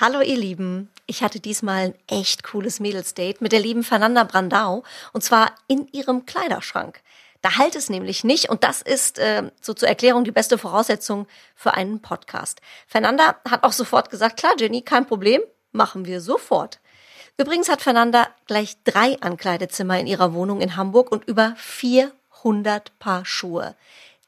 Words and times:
Hallo 0.00 0.20
ihr 0.20 0.36
Lieben, 0.36 0.90
ich 1.06 1.24
hatte 1.24 1.40
diesmal 1.40 1.86
ein 1.86 1.94
echt 2.06 2.44
cooles 2.44 2.78
Mädelsdate 2.78 3.40
mit 3.40 3.50
der 3.50 3.58
lieben 3.58 3.82
Fernanda 3.82 4.22
Brandau 4.22 4.84
und 5.12 5.24
zwar 5.24 5.52
in 5.66 5.88
ihrem 5.88 6.24
Kleiderschrank. 6.24 7.00
Da 7.42 7.58
halt 7.58 7.74
es 7.74 7.90
nämlich 7.90 8.22
nicht 8.22 8.48
und 8.48 8.62
das 8.62 8.80
ist 8.80 9.18
äh, 9.18 9.50
so 9.60 9.74
zur 9.74 9.88
Erklärung 9.88 10.22
die 10.22 10.30
beste 10.30 10.56
Voraussetzung 10.56 11.26
für 11.56 11.74
einen 11.74 12.00
Podcast. 12.00 12.60
Fernanda 12.86 13.40
hat 13.50 13.64
auch 13.64 13.72
sofort 13.72 14.08
gesagt, 14.08 14.38
klar 14.38 14.52
Jenny, 14.56 14.82
kein 14.82 15.04
Problem, 15.04 15.40
machen 15.72 16.04
wir 16.04 16.20
sofort. 16.20 16.78
Übrigens 17.36 17.68
hat 17.68 17.82
Fernanda 17.82 18.28
gleich 18.46 18.76
drei 18.84 19.20
Ankleidezimmer 19.20 19.98
in 19.98 20.06
ihrer 20.06 20.32
Wohnung 20.32 20.60
in 20.60 20.76
Hamburg 20.76 21.10
und 21.10 21.24
über 21.24 21.54
400 21.56 22.96
Paar 23.00 23.24
Schuhe. 23.24 23.74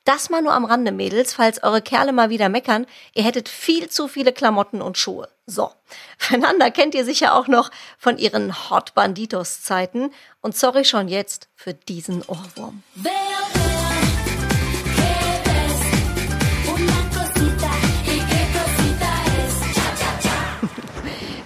Das 0.05 0.31
mal 0.31 0.43
nur 0.43 0.55
am 0.55 0.65
Rande, 0.65 0.93
Mädels, 0.93 1.35
falls 1.35 1.63
eure 1.63 1.83
Kerle 1.83 2.13
mal 2.13 2.31
wieder 2.31 2.49
meckern, 2.49 2.87
ihr 3.15 3.23
hättet 3.23 3.49
viel 3.49 3.91
zu 3.91 4.09
viele 4.09 4.33
Klamotten 4.33 4.81
und 4.81 4.97
Schuhe. 4.97 5.29
So, 5.47 5.71
Fernanda 6.19 6.71
kennt 6.71 6.95
ihr 6.95 7.05
sicher 7.05 7.35
auch 7.35 7.49
noch 7.49 7.71
von 7.99 8.17
ihren 8.17 8.71
Hot 8.71 8.95
Banditos 8.95 9.63
Zeiten 9.63 10.11
und 10.41 10.57
sorry 10.57 10.85
schon 10.85 11.09
jetzt 11.09 11.49
für 11.55 11.75
diesen 11.75 12.23
Ohrwurm. 12.23 12.83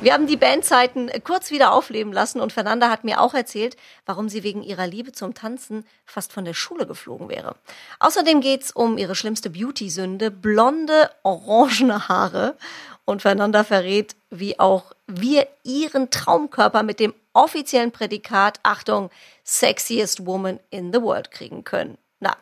Wir 0.05 0.13
haben 0.13 0.27
die 0.27 0.37
Bandzeiten 0.37 1.11
kurz 1.25 1.51
wieder 1.51 1.73
aufleben 1.73 2.13
lassen 2.13 2.39
und 2.39 2.53
Fernanda 2.53 2.91
hat 2.91 3.05
mir 3.05 3.23
auch 3.23 3.33
erzählt, 3.33 3.79
warum 4.05 4.29
sie 4.29 4.43
wegen 4.43 4.63
ihrer 4.63 4.87
Liebe 4.87 5.13
zum 5.13 5.33
Tanzen 5.33 5.87
fast 6.05 6.31
von 6.31 6.45
der 6.45 6.53
Schule 6.53 6.87
geflogen 6.87 7.31
wäre. 7.31 7.57
Außerdem 8.01 8.43
geht's 8.43 8.71
um 8.71 8.99
ihre 8.99 9.15
schlimmste 9.15 9.49
Beauty-Sünde, 9.49 10.31
blonde, 10.31 11.09
orangene 11.23 12.07
Haare. 12.07 12.59
Und 13.07 13.23
Fernanda 13.23 13.65
verrät, 13.65 14.15
wie 14.29 14.61
auch 14.61 14.93
wir 15.07 15.49
ihren 15.63 16.11
Traumkörper 16.11 16.83
mit 16.83 17.01
dem 17.01 17.15
offiziellen 17.33 17.91
Prädikat, 17.91 18.61
Achtung, 18.63 19.09
sexiest 19.43 20.27
woman 20.27 20.61
in 20.69 20.93
the 20.93 21.01
world 21.01 21.31
kriegen 21.31 21.65
können. 21.65 21.97
Na. 22.21 22.37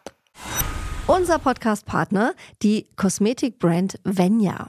Unser 1.07 1.39
Podcast-Partner, 1.39 2.35
die 2.61 2.89
Kosmetikbrand 2.97 4.01
Venya. 4.03 4.69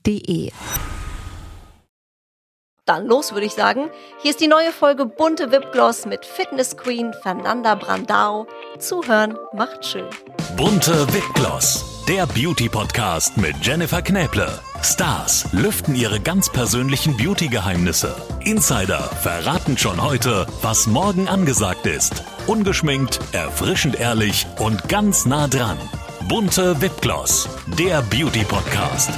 dann 2.91 3.07
los, 3.07 3.31
würde 3.31 3.45
ich 3.45 3.53
sagen. 3.53 3.89
Hier 4.21 4.31
ist 4.31 4.41
die 4.41 4.49
neue 4.49 4.73
Folge 4.73 5.05
Bunte 5.05 5.51
Wipgloss 5.51 6.05
mit 6.05 6.25
Fitness 6.25 6.75
Queen 6.75 7.13
Fernanda 7.23 7.75
Brandau. 7.75 8.47
Zuhören 8.79 9.37
macht 9.53 9.85
schön. 9.85 10.09
Bunte 10.57 11.07
Wipgloss, 11.13 12.03
der 12.07 12.25
Beauty 12.25 12.67
Podcast 12.67 13.37
mit 13.37 13.55
Jennifer 13.61 14.01
Knäble. 14.01 14.59
Stars 14.83 15.45
lüften 15.53 15.95
ihre 15.95 16.19
ganz 16.19 16.51
persönlichen 16.51 17.15
Beauty-Geheimnisse. 17.15 18.13
Insider 18.43 18.99
verraten 18.99 19.77
schon 19.77 20.03
heute, 20.03 20.45
was 20.61 20.87
morgen 20.87 21.29
angesagt 21.29 21.85
ist. 21.85 22.23
Ungeschminkt, 22.47 23.19
erfrischend 23.31 23.97
ehrlich 23.97 24.47
und 24.59 24.89
ganz 24.89 25.25
nah 25.25 25.47
dran. 25.47 25.77
Bunte 26.27 26.81
Wipgloss, 26.81 27.47
der 27.79 28.01
Beauty 28.01 28.43
Podcast. 28.43 29.11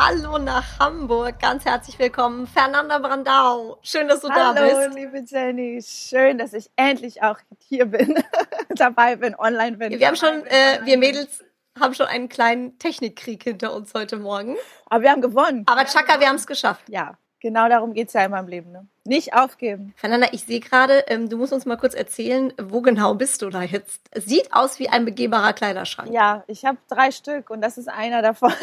Hallo 0.00 0.38
nach 0.38 0.78
Hamburg, 0.78 1.40
ganz 1.40 1.64
herzlich 1.64 1.98
willkommen, 1.98 2.46
Fernanda 2.46 3.00
Brandau. 3.00 3.80
Schön, 3.82 4.06
dass 4.06 4.20
du 4.20 4.28
Hallo, 4.28 4.54
da 4.54 4.62
bist. 4.62 4.76
Hallo, 4.76 4.94
liebe 4.94 5.24
Jenny, 5.26 5.82
schön, 5.82 6.38
dass 6.38 6.52
ich 6.52 6.70
endlich 6.76 7.24
auch 7.24 7.38
hier 7.58 7.86
bin, 7.86 8.14
dabei 8.76 9.16
bin, 9.16 9.34
online 9.34 9.76
bin. 9.76 9.98
Wir 9.98 10.06
haben 10.06 10.14
schon, 10.14 10.46
äh, 10.46 10.78
wir 10.84 10.98
Mädels 10.98 11.44
haben 11.80 11.94
schon 11.94 12.06
einen 12.06 12.28
kleinen 12.28 12.78
Technikkrieg 12.78 13.42
hinter 13.42 13.74
uns 13.74 13.92
heute 13.92 14.18
Morgen. 14.18 14.56
Aber 14.86 15.02
wir 15.02 15.10
haben 15.10 15.20
gewonnen. 15.20 15.64
Aber 15.66 15.84
Chaka, 15.84 16.20
wir 16.20 16.28
haben 16.28 16.36
es 16.36 16.46
geschafft. 16.46 16.88
Ja, 16.88 17.18
genau 17.40 17.68
darum 17.68 17.92
geht 17.92 18.06
es 18.06 18.14
ja 18.14 18.24
in 18.24 18.30
meinem 18.30 18.46
Leben. 18.46 18.70
Ne? 18.70 18.86
Nicht 19.04 19.34
aufgeben. 19.34 19.94
Fernanda, 19.96 20.28
ich 20.30 20.44
sehe 20.44 20.60
gerade, 20.60 21.06
ähm, 21.08 21.28
du 21.28 21.36
musst 21.36 21.52
uns 21.52 21.66
mal 21.66 21.76
kurz 21.76 21.94
erzählen, 21.94 22.52
wo 22.62 22.82
genau 22.82 23.14
bist 23.14 23.42
du 23.42 23.50
da 23.50 23.62
jetzt? 23.62 24.02
Es 24.12 24.26
sieht 24.26 24.52
aus 24.52 24.78
wie 24.78 24.88
ein 24.88 25.04
begehbarer 25.04 25.54
Kleiderschrank. 25.54 26.12
Ja, 26.12 26.44
ich 26.46 26.64
habe 26.64 26.78
drei 26.88 27.10
Stück 27.10 27.50
und 27.50 27.62
das 27.62 27.78
ist 27.78 27.88
einer 27.88 28.22
davon. 28.22 28.52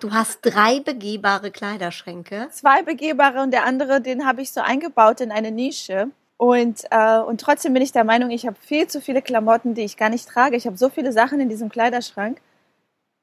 Du 0.00 0.12
hast 0.12 0.40
drei 0.42 0.80
begehbare 0.80 1.50
Kleiderschränke. 1.50 2.48
Zwei 2.50 2.82
begehbare 2.82 3.40
und 3.40 3.50
der 3.50 3.64
andere, 3.64 4.00
den 4.00 4.26
habe 4.26 4.42
ich 4.42 4.52
so 4.52 4.60
eingebaut 4.60 5.20
in 5.20 5.32
eine 5.32 5.50
Nische. 5.50 6.08
Und, 6.36 6.84
äh, 6.90 7.18
und 7.18 7.40
trotzdem 7.40 7.72
bin 7.72 7.82
ich 7.82 7.92
der 7.92 8.04
Meinung, 8.04 8.30
ich 8.30 8.46
habe 8.46 8.56
viel 8.60 8.86
zu 8.88 9.00
viele 9.00 9.22
Klamotten, 9.22 9.74
die 9.74 9.84
ich 9.84 9.96
gar 9.96 10.10
nicht 10.10 10.28
trage. 10.28 10.56
Ich 10.56 10.66
habe 10.66 10.76
so 10.76 10.90
viele 10.90 11.12
Sachen 11.12 11.40
in 11.40 11.48
diesem 11.48 11.70
Kleiderschrank, 11.70 12.40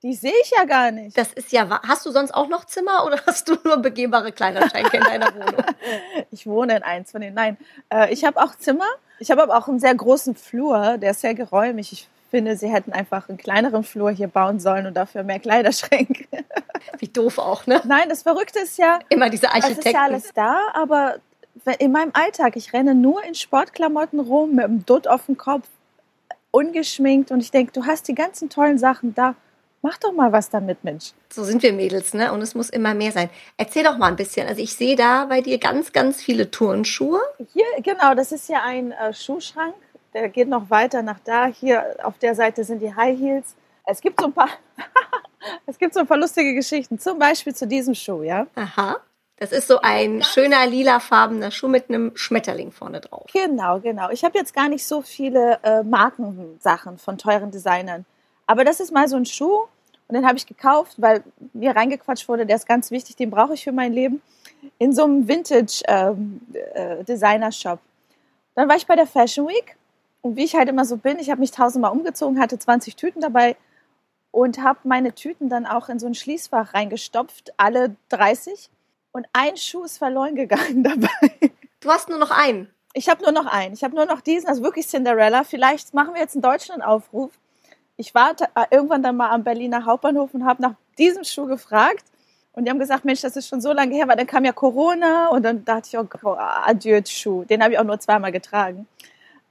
die 0.01 0.13
sehe 0.13 0.33
ich 0.43 0.51
ja 0.57 0.65
gar 0.65 0.91
nicht. 0.91 1.17
Das 1.17 1.31
ist 1.31 1.51
ja 1.51 1.81
Hast 1.87 2.05
du 2.05 2.11
sonst 2.11 2.33
auch 2.33 2.49
noch 2.49 2.65
Zimmer 2.65 3.05
oder 3.05 3.19
hast 3.27 3.47
du 3.47 3.55
nur 3.63 3.77
begehbare 3.77 4.31
Kleiderschränke 4.31 4.97
in 4.97 5.03
deiner 5.03 5.33
Wohnung? 5.33 5.63
ich 6.31 6.47
wohne 6.47 6.77
in 6.77 6.83
eins 6.83 7.11
von 7.11 7.21
denen. 7.21 7.35
Nein, 7.35 7.57
äh, 7.93 8.11
ich 8.11 8.25
habe 8.25 8.41
auch 8.41 8.55
Zimmer. 8.55 8.87
Ich 9.19 9.29
habe 9.29 9.43
aber 9.43 9.57
auch 9.57 9.67
einen 9.67 9.79
sehr 9.79 9.95
großen 9.95 10.35
Flur, 10.35 10.97
der 10.97 11.11
ist 11.11 11.21
sehr 11.21 11.35
geräumig. 11.35 11.93
Ich 11.93 12.09
finde, 12.33 12.57
sie 12.57 12.67
hätten 12.67 12.93
einfach 12.93 13.29
einen 13.29 13.37
kleineren 13.37 13.83
Flur 13.83 14.09
hier 14.09 14.27
bauen 14.27 14.59
sollen 14.59 14.87
und 14.87 14.95
dafür 14.95 15.21
mehr 15.21 15.37
Kleiderschränke. 15.37 16.25
Wie 16.97 17.07
doof 17.07 17.37
auch, 17.37 17.67
ne? 17.67 17.79
Nein, 17.85 18.09
das 18.09 18.23
Verrückte 18.23 18.57
ist 18.57 18.79
ja, 18.79 18.97
immer 19.09 19.29
diese 19.29 19.49
Architekten. 19.49 19.79
Es 19.81 19.85
ist 19.85 19.93
ja 19.93 20.01
alles 20.01 20.31
da, 20.33 20.57
aber 20.73 21.17
in 21.77 21.91
meinem 21.91 22.09
Alltag, 22.13 22.55
ich 22.55 22.73
renne 22.73 22.95
nur 22.95 23.23
in 23.23 23.35
Sportklamotten 23.35 24.19
rum, 24.19 24.55
mit 24.55 24.65
einem 24.65 24.83
Dutt 24.83 25.07
auf 25.07 25.27
dem 25.27 25.37
Kopf, 25.37 25.67
ungeschminkt 26.49 27.29
und 27.29 27.39
ich 27.39 27.51
denke, 27.51 27.71
du 27.71 27.85
hast 27.85 28.07
die 28.07 28.15
ganzen 28.15 28.49
tollen 28.49 28.79
Sachen 28.79 29.13
da. 29.13 29.35
Mach 29.83 29.99
doch 29.99 30.13
mal 30.13 30.31
was 30.31 30.49
damit, 30.49 30.83
Mensch. 30.83 31.11
So 31.29 31.43
sind 31.43 31.61
wir 31.61 31.71
Mädels, 31.71 32.15
ne? 32.15 32.33
Und 32.33 32.41
es 32.41 32.55
muss 32.55 32.71
immer 32.71 32.95
mehr 32.95 33.11
sein. 33.11 33.29
Erzähl 33.57 33.83
doch 33.83 33.97
mal 33.99 34.07
ein 34.07 34.15
bisschen. 34.15 34.47
Also 34.47 34.59
ich 34.59 34.73
sehe 34.73 34.95
da 34.95 35.25
bei 35.25 35.41
dir 35.41 35.59
ganz, 35.59 35.91
ganz 35.91 36.19
viele 36.23 36.49
Turnschuhe. 36.49 37.19
Hier, 37.53 37.65
genau, 37.83 38.15
das 38.15 38.31
ist 38.31 38.49
ja 38.49 38.63
ein 38.63 38.91
äh, 38.91 39.13
Schuhschrank 39.13 39.75
der 40.13 40.29
geht 40.29 40.47
noch 40.47 40.69
weiter 40.69 41.01
nach 41.01 41.19
da. 41.23 41.47
Hier 41.47 41.95
auf 42.03 42.17
der 42.17 42.35
Seite 42.35 42.63
sind 42.63 42.79
die 42.79 42.93
High 42.93 43.19
Heels. 43.19 43.55
Es 43.85 44.01
gibt 44.01 44.19
so 44.19 44.27
ein 44.27 44.33
paar, 44.33 44.49
es 45.65 45.77
gibt 45.77 45.93
so 45.93 46.01
ein 46.01 46.07
paar 46.07 46.17
lustige 46.17 46.53
Geschichten. 46.53 46.99
Zum 46.99 47.19
Beispiel 47.19 47.53
zu 47.53 47.67
diesem 47.67 47.95
Schuh, 47.95 48.23
ja. 48.23 48.47
Aha. 48.55 48.97
Das 49.37 49.51
ist 49.51 49.67
so 49.67 49.79
ein 49.81 50.23
schöner 50.23 50.65
lilafarbener 50.67 51.51
Schuh 51.51 51.67
mit 51.67 51.89
einem 51.89 52.15
Schmetterling 52.15 52.71
vorne 52.71 53.01
drauf. 53.01 53.25
Genau, 53.33 53.79
genau. 53.79 54.09
Ich 54.09 54.23
habe 54.23 54.37
jetzt 54.37 54.53
gar 54.53 54.69
nicht 54.69 54.85
so 54.85 55.01
viele 55.01 55.59
äh, 55.63 55.83
Markensachen 55.83 56.97
von 56.97 57.17
teuren 57.17 57.51
Designern. 57.51 58.05
Aber 58.45 58.63
das 58.63 58.79
ist 58.79 58.93
mal 58.93 59.07
so 59.07 59.17
ein 59.17 59.25
Schuh 59.25 59.63
und 60.07 60.15
den 60.15 60.25
habe 60.25 60.37
ich 60.37 60.45
gekauft, 60.45 60.93
weil 60.97 61.23
mir 61.53 61.75
reingequatscht 61.75 62.29
wurde, 62.29 62.45
der 62.45 62.57
ist 62.57 62.67
ganz 62.67 62.91
wichtig, 62.91 63.15
den 63.15 63.31
brauche 63.31 63.55
ich 63.55 63.63
für 63.63 63.71
mein 63.71 63.91
Leben. 63.91 64.21
In 64.77 64.93
so 64.93 65.03
einem 65.03 65.27
Vintage-Designer-Shop. 65.27 67.73
Ähm, 67.73 67.73
äh, 67.73 68.55
Dann 68.55 68.69
war 68.69 68.75
ich 68.75 68.85
bei 68.85 68.95
der 68.95 69.07
Fashion 69.07 69.47
Week 69.47 69.75
und 70.23 70.37
wie 70.37 70.45
ich 70.45 70.55
halt 70.55 70.69
immer 70.69 70.85
so 70.85 70.95
bin, 70.95 71.19
ich 71.19 71.29
habe 71.29 71.41
mich 71.41 71.51
tausendmal 71.51 71.91
umgezogen, 71.91 72.39
hatte 72.39 72.57
20 72.57 72.95
Tüten 72.95 73.19
dabei 73.19 73.57
und 74.31 74.63
habe 74.63 74.79
meine 74.83 75.13
Tüten 75.13 75.49
dann 75.49 75.65
auch 75.65 75.89
in 75.89 75.99
so 75.99 76.07
ein 76.07 76.15
Schließfach 76.15 76.73
reingestopft, 76.73 77.53
alle 77.57 77.97
30. 78.07 78.69
Und 79.11 79.27
ein 79.33 79.57
Schuh 79.57 79.83
ist 79.83 79.97
verloren 79.97 80.35
gegangen 80.35 80.81
dabei. 80.83 81.51
Du 81.81 81.89
hast 81.89 82.07
nur 82.07 82.19
noch 82.19 82.31
einen? 82.31 82.69
Ich 82.93 83.09
habe 83.09 83.21
nur 83.21 83.33
noch 83.33 83.47
einen. 83.47 83.73
Ich 83.73 83.83
habe 83.83 83.95
nur 83.95 84.05
noch 84.05 84.21
diesen, 84.21 84.47
also 84.47 84.63
wirklich 84.63 84.87
Cinderella. 84.87 85.43
Vielleicht 85.43 85.93
machen 85.93 86.13
wir 86.13 86.21
jetzt 86.21 86.35
in 86.35 86.41
Deutschland 86.41 86.81
einen 86.81 86.89
Aufruf. 86.89 87.31
Ich 87.97 88.15
war 88.15 88.31
äh, 88.31 88.65
irgendwann 88.71 89.03
dann 89.03 89.17
mal 89.17 89.29
am 89.29 89.43
Berliner 89.43 89.85
Hauptbahnhof 89.85 90.33
und 90.33 90.45
habe 90.45 90.61
nach 90.61 90.75
diesem 90.97 91.25
Schuh 91.25 91.47
gefragt. 91.47 92.05
Und 92.53 92.63
die 92.63 92.71
haben 92.71 92.79
gesagt, 92.79 93.03
Mensch, 93.03 93.21
das 93.21 93.35
ist 93.35 93.49
schon 93.49 93.59
so 93.59 93.73
lange 93.73 93.93
her, 93.93 94.07
weil 94.07 94.15
dann 94.15 94.27
kam 94.27 94.45
ja 94.45 94.53
Corona 94.53 95.27
und 95.27 95.43
dann 95.43 95.65
dachte 95.65 95.89
ich, 95.91 95.97
oh, 95.97 96.35
adieu, 96.37 97.01
Schuh. 97.05 97.43
Den 97.43 97.61
habe 97.61 97.73
ich 97.73 97.79
auch 97.79 97.83
nur 97.83 97.99
zweimal 97.99 98.31
getragen. 98.31 98.87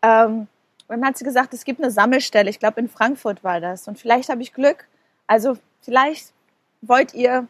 Ähm, 0.00 0.48
und 0.92 1.00
dann 1.00 1.08
hat 1.08 1.18
sie 1.18 1.24
gesagt, 1.24 1.54
es 1.54 1.64
gibt 1.64 1.80
eine 1.80 1.90
Sammelstelle. 1.90 2.50
Ich 2.50 2.58
glaube, 2.58 2.80
in 2.80 2.88
Frankfurt 2.88 3.42
war 3.42 3.60
das. 3.60 3.88
Und 3.88 3.98
vielleicht 3.98 4.28
habe 4.28 4.42
ich 4.42 4.52
Glück. 4.52 4.86
Also 5.26 5.56
vielleicht 5.80 6.32
wollt 6.80 7.14
ihr 7.14 7.48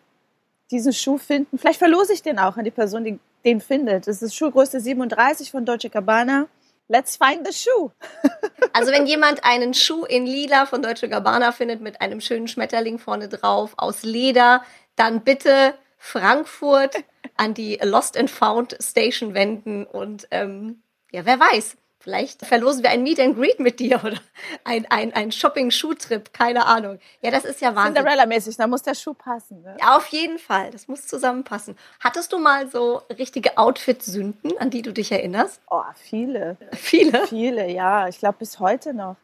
diesen 0.70 0.92
Schuh 0.92 1.18
finden? 1.18 1.58
Vielleicht 1.58 1.78
verlose 1.78 2.12
ich 2.12 2.22
den 2.22 2.38
auch 2.38 2.56
an 2.56 2.64
die 2.64 2.70
Person, 2.70 3.04
die 3.04 3.18
den 3.44 3.60
findet. 3.60 4.06
Das 4.06 4.22
ist 4.22 4.36
Schuhgröße 4.36 4.80
37 4.80 5.50
von 5.50 5.64
Dolce 5.64 5.90
Gabbana. 5.90 6.46
Let's 6.88 7.16
find 7.16 7.46
the 7.46 7.52
shoe. 7.52 7.90
Also 8.74 8.90
wenn 8.90 9.06
jemand 9.06 9.44
einen 9.44 9.74
Schuh 9.74 10.04
in 10.04 10.24
Lila 10.24 10.64
von 10.64 10.80
Deutsche 10.80 11.06
Gabbana 11.06 11.52
findet 11.52 11.82
mit 11.82 12.00
einem 12.00 12.22
schönen 12.22 12.48
Schmetterling 12.48 12.98
vorne 12.98 13.28
drauf 13.28 13.74
aus 13.76 14.02
Leder, 14.02 14.62
dann 14.96 15.20
bitte 15.20 15.74
Frankfurt 15.98 17.04
an 17.36 17.52
die 17.52 17.78
Lost 17.82 18.16
and 18.16 18.30
Found 18.30 18.78
Station 18.80 19.34
wenden 19.34 19.84
und 19.84 20.26
ähm, 20.30 20.82
ja, 21.10 21.26
wer 21.26 21.38
weiß, 21.38 21.76
Vielleicht 22.02 22.44
verlosen 22.44 22.82
wir 22.82 22.90
ein 22.90 23.04
Meet 23.04 23.20
and 23.20 23.36
Greet 23.36 23.60
mit 23.60 23.78
dir 23.78 24.02
oder 24.02 24.18
ein, 24.64 24.86
ein, 24.90 25.12
ein 25.14 25.30
Shopping-Schuh-Trip, 25.30 26.32
keine 26.32 26.66
Ahnung. 26.66 26.98
Ja, 27.20 27.30
das 27.30 27.44
ist 27.44 27.60
ja 27.60 27.76
Wahnsinn. 27.76 28.02
Cinderella-mäßig, 28.02 28.56
da 28.56 28.66
muss 28.66 28.82
der 28.82 28.96
Schuh 28.96 29.14
passen. 29.14 29.62
Ne? 29.62 29.76
Ja, 29.80 29.96
auf 29.96 30.08
jeden 30.08 30.40
Fall, 30.40 30.72
das 30.72 30.88
muss 30.88 31.06
zusammenpassen. 31.06 31.76
Hattest 32.00 32.32
du 32.32 32.40
mal 32.40 32.68
so 32.68 33.02
richtige 33.16 33.56
Outfit-Sünden, 33.56 34.58
an 34.58 34.70
die 34.70 34.82
du 34.82 34.92
dich 34.92 35.12
erinnerst? 35.12 35.60
Oh, 35.70 35.82
viele. 35.94 36.56
Viele? 36.72 37.24
Viele, 37.28 37.70
ja. 37.70 38.08
Ich 38.08 38.18
glaube 38.18 38.38
bis 38.40 38.58
heute 38.58 38.94
noch. 38.94 39.14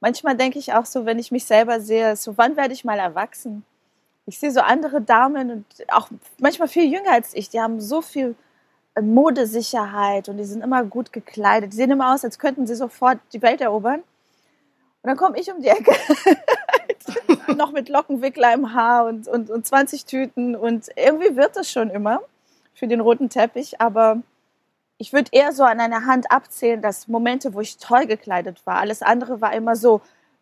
Manchmal 0.00 0.36
denke 0.36 0.58
ich 0.58 0.74
auch 0.74 0.84
so, 0.84 1.06
wenn 1.06 1.18
ich 1.18 1.32
mich 1.32 1.46
selber 1.46 1.80
sehe, 1.80 2.14
so 2.14 2.36
wann 2.36 2.58
werde 2.58 2.74
ich 2.74 2.84
mal 2.84 2.98
erwachsen? 2.98 3.64
Ich 4.26 4.38
sehe 4.38 4.50
so 4.50 4.60
andere 4.60 5.00
Damen 5.00 5.50
und 5.50 5.64
auch 5.88 6.10
manchmal 6.38 6.68
viel 6.68 6.92
jünger 6.92 7.12
als 7.12 7.32
ich, 7.32 7.48
die 7.48 7.60
haben 7.60 7.80
so 7.80 8.02
viel 8.02 8.34
Modesicherheit 9.02 10.28
und 10.28 10.38
die 10.38 10.44
sind 10.44 10.62
immer 10.62 10.84
gut 10.84 11.12
gekleidet. 11.12 11.72
Die 11.72 11.76
sehen 11.76 11.90
immer 11.90 12.14
aus, 12.14 12.24
als 12.24 12.38
könnten 12.38 12.66
sie 12.66 12.74
sofort 12.74 13.18
die 13.32 13.42
Welt 13.42 13.60
erobern. 13.60 14.00
Und 15.02 15.08
dann 15.08 15.16
komme 15.16 15.38
ich 15.38 15.50
um 15.52 15.62
die 15.62 15.68
Ecke, 15.68 15.92
noch 17.56 17.72
mit 17.72 17.88
Lockenwickler 17.88 18.52
im 18.52 18.74
Haar 18.74 19.06
und, 19.06 19.28
und, 19.28 19.50
und 19.50 19.66
20 19.66 20.04
Tüten. 20.04 20.56
Und 20.56 20.88
irgendwie 20.96 21.36
wird 21.36 21.56
es 21.56 21.70
schon 21.70 21.90
immer 21.90 22.20
für 22.74 22.88
den 22.88 23.00
roten 23.00 23.28
Teppich. 23.28 23.80
Aber 23.80 24.22
ich 24.98 25.12
würde 25.12 25.30
eher 25.32 25.52
so 25.52 25.62
an 25.62 25.80
einer 25.80 26.06
Hand 26.06 26.30
abzählen, 26.30 26.82
dass 26.82 27.06
Momente, 27.06 27.54
wo 27.54 27.60
ich 27.60 27.78
toll 27.78 28.06
gekleidet 28.06 28.66
war. 28.66 28.78
Alles 28.78 29.02
andere 29.02 29.40
war 29.40 29.52
immer 29.52 29.76
so, 29.76 30.00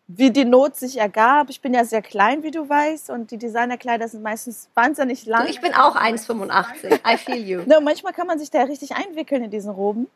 wie 0.08 0.30
die 0.30 0.44
Not 0.44 0.76
sich 0.76 0.98
ergab. 0.98 1.50
Ich 1.50 1.60
bin 1.60 1.74
ja 1.74 1.84
sehr 1.84 2.02
klein, 2.02 2.42
wie 2.42 2.50
du 2.50 2.68
weißt, 2.68 3.10
und 3.10 3.30
die 3.30 3.38
Designerkleider 3.38 4.06
sind 4.08 4.22
meistens 4.22 4.68
wahnsinnig 4.74 5.26
lang. 5.26 5.46
Ich 5.48 5.60
bin 5.60 5.74
auch 5.74 5.96
1,85. 5.96 7.00
I 7.06 7.16
feel 7.16 7.36
you. 7.36 7.62
No, 7.66 7.80
manchmal 7.80 8.12
kann 8.12 8.26
man 8.26 8.38
sich 8.38 8.50
da 8.50 8.62
richtig 8.62 8.94
einwickeln 8.94 9.42
in 9.42 9.50
diesen 9.50 9.70
Roben. 9.70 10.08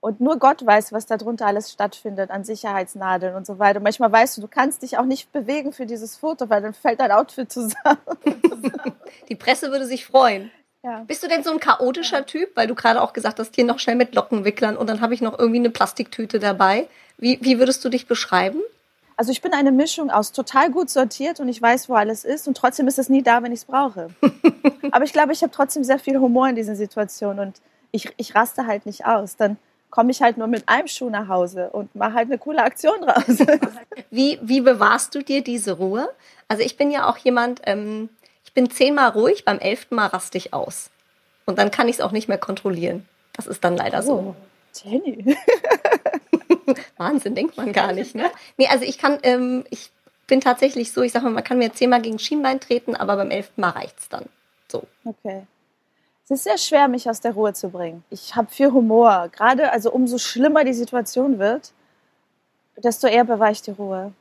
Und 0.00 0.20
nur 0.20 0.38
Gott 0.38 0.64
weiß, 0.64 0.92
was 0.92 1.06
darunter 1.06 1.46
alles 1.46 1.72
stattfindet 1.72 2.30
an 2.30 2.44
Sicherheitsnadeln 2.44 3.34
und 3.34 3.44
so 3.44 3.58
weiter. 3.58 3.78
Und 3.78 3.82
manchmal 3.82 4.12
weißt 4.12 4.36
du, 4.36 4.42
du 4.42 4.48
kannst 4.48 4.82
dich 4.82 4.98
auch 4.98 5.04
nicht 5.04 5.32
bewegen 5.32 5.72
für 5.72 5.86
dieses 5.86 6.16
Foto, 6.16 6.48
weil 6.48 6.62
dann 6.62 6.74
fällt 6.74 7.00
dein 7.00 7.10
Outfit 7.10 7.50
zusammen. 7.50 7.98
Die 9.28 9.34
Presse 9.34 9.72
würde 9.72 9.86
sich 9.86 10.06
freuen. 10.06 10.52
Ja. 10.84 11.02
Bist 11.08 11.24
du 11.24 11.28
denn 11.28 11.42
so 11.42 11.50
ein 11.50 11.58
chaotischer 11.58 12.24
Typ? 12.26 12.50
Weil 12.54 12.68
du 12.68 12.76
gerade 12.76 13.02
auch 13.02 13.12
gesagt 13.12 13.40
hast, 13.40 13.56
hier 13.56 13.64
noch 13.64 13.80
schnell 13.80 13.96
mit 13.96 14.14
Lockenwicklern 14.14 14.76
und 14.76 14.88
dann 14.88 15.00
habe 15.00 15.14
ich 15.14 15.20
noch 15.20 15.36
irgendwie 15.36 15.58
eine 15.58 15.70
Plastiktüte 15.70 16.38
dabei. 16.38 16.86
Wie, 17.18 17.38
wie 17.42 17.58
würdest 17.58 17.84
du 17.84 17.88
dich 17.88 18.06
beschreiben? 18.06 18.60
Also 19.16 19.32
ich 19.32 19.40
bin 19.40 19.54
eine 19.54 19.72
Mischung 19.72 20.10
aus 20.10 20.32
total 20.32 20.70
gut 20.70 20.90
sortiert 20.90 21.40
und 21.40 21.48
ich 21.48 21.60
weiß, 21.60 21.88
wo 21.88 21.94
alles 21.94 22.24
ist 22.24 22.46
und 22.48 22.56
trotzdem 22.56 22.86
ist 22.86 22.98
es 22.98 23.08
nie 23.08 23.22
da, 23.22 23.42
wenn 23.42 23.52
ich 23.52 23.60
es 23.60 23.64
brauche. 23.64 24.08
Aber 24.92 25.04
ich 25.04 25.12
glaube, 25.12 25.32
ich 25.32 25.42
habe 25.42 25.52
trotzdem 25.52 25.84
sehr 25.84 25.98
viel 25.98 26.18
Humor 26.18 26.48
in 26.48 26.56
diesen 26.56 26.76
Situationen 26.76 27.48
und 27.48 27.60
ich, 27.92 28.12
ich 28.18 28.34
raste 28.34 28.66
halt 28.66 28.84
nicht 28.84 29.06
aus. 29.06 29.36
Dann 29.36 29.56
komme 29.88 30.10
ich 30.10 30.20
halt 30.20 30.36
nur 30.36 30.48
mit 30.48 30.68
einem 30.68 30.86
Schuh 30.86 31.08
nach 31.08 31.28
Hause 31.28 31.70
und 31.70 31.94
mache 31.94 32.12
halt 32.12 32.28
eine 32.28 32.36
coole 32.36 32.62
Aktion 32.62 33.00
draus. 33.00 33.24
Wie, 34.10 34.38
wie 34.42 34.60
bewahrst 34.60 35.14
du 35.14 35.22
dir 35.22 35.42
diese 35.42 35.72
Ruhe? 35.72 36.08
Also 36.48 36.62
ich 36.62 36.76
bin 36.76 36.90
ja 36.90 37.08
auch 37.08 37.16
jemand, 37.16 37.62
ähm, 37.64 38.10
ich 38.44 38.52
bin 38.52 38.70
zehnmal 38.70 39.10
ruhig, 39.10 39.44
beim 39.44 39.58
elften 39.58 39.94
Mal 39.94 40.06
raste 40.06 40.38
ich 40.38 40.52
aus. 40.52 40.90
Und 41.46 41.58
dann 41.58 41.70
kann 41.70 41.88
ich 41.88 41.96
es 41.96 42.00
auch 42.00 42.12
nicht 42.12 42.28
mehr 42.28 42.38
kontrollieren. 42.38 43.08
Das 43.32 43.46
ist 43.46 43.64
dann 43.64 43.76
leider 43.76 44.02
so. 44.02 44.12
Oh, 44.12 44.36
Jenny. 44.84 45.36
Wahnsinn, 46.96 47.34
denkt 47.34 47.56
man 47.56 47.72
gar 47.72 47.92
nicht, 47.92 48.14
ne? 48.14 48.30
Nee, 48.56 48.68
also 48.68 48.84
ich 48.84 48.98
kann, 48.98 49.18
ähm, 49.22 49.64
ich 49.70 49.90
bin 50.26 50.40
tatsächlich 50.40 50.92
so, 50.92 51.02
ich 51.02 51.12
sag 51.12 51.22
mal, 51.22 51.30
man 51.30 51.44
kann 51.44 51.58
mir 51.58 51.72
zehnmal 51.72 52.02
gegen 52.02 52.18
Schienbein 52.18 52.60
treten, 52.60 52.96
aber 52.96 53.16
beim 53.16 53.30
elften 53.30 53.60
Mal 53.60 53.70
reicht's 53.70 54.08
dann. 54.08 54.26
So. 54.68 54.82
Okay. 55.04 55.46
Es 56.24 56.30
ist 56.30 56.44
sehr 56.44 56.58
schwer, 56.58 56.88
mich 56.88 57.08
aus 57.08 57.20
der 57.20 57.32
Ruhe 57.34 57.52
zu 57.52 57.68
bringen. 57.68 58.02
Ich 58.10 58.34
habe 58.34 58.50
viel 58.50 58.72
Humor. 58.72 59.28
Gerade, 59.30 59.70
also 59.70 59.92
umso 59.92 60.18
schlimmer 60.18 60.64
die 60.64 60.74
Situation 60.74 61.38
wird, 61.38 61.72
desto 62.76 63.06
eher 63.06 63.24
bewahre 63.24 63.52
ich 63.52 63.62
die 63.62 63.70
Ruhe. 63.70 64.12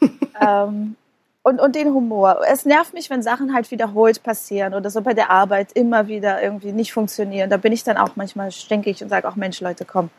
ähm, 0.40 0.96
und, 1.44 1.60
und 1.60 1.76
den 1.76 1.94
Humor. 1.94 2.40
Es 2.48 2.64
nervt 2.64 2.94
mich, 2.94 3.10
wenn 3.10 3.22
Sachen 3.22 3.54
halt 3.54 3.70
wiederholt 3.70 4.22
passieren 4.22 4.74
oder 4.74 4.90
so 4.90 5.02
bei 5.02 5.14
der 5.14 5.30
Arbeit 5.30 5.72
immer 5.74 6.08
wieder 6.08 6.42
irgendwie 6.42 6.72
nicht 6.72 6.92
funktionieren. 6.92 7.50
Da 7.50 7.58
bin 7.58 7.72
ich 7.72 7.84
dann 7.84 7.98
auch 7.98 8.16
manchmal 8.16 8.50
stinkig 8.50 9.02
und 9.02 9.10
sage 9.10 9.28
auch, 9.28 9.36
Mensch, 9.36 9.60
Leute, 9.60 9.84
komm. 9.84 10.10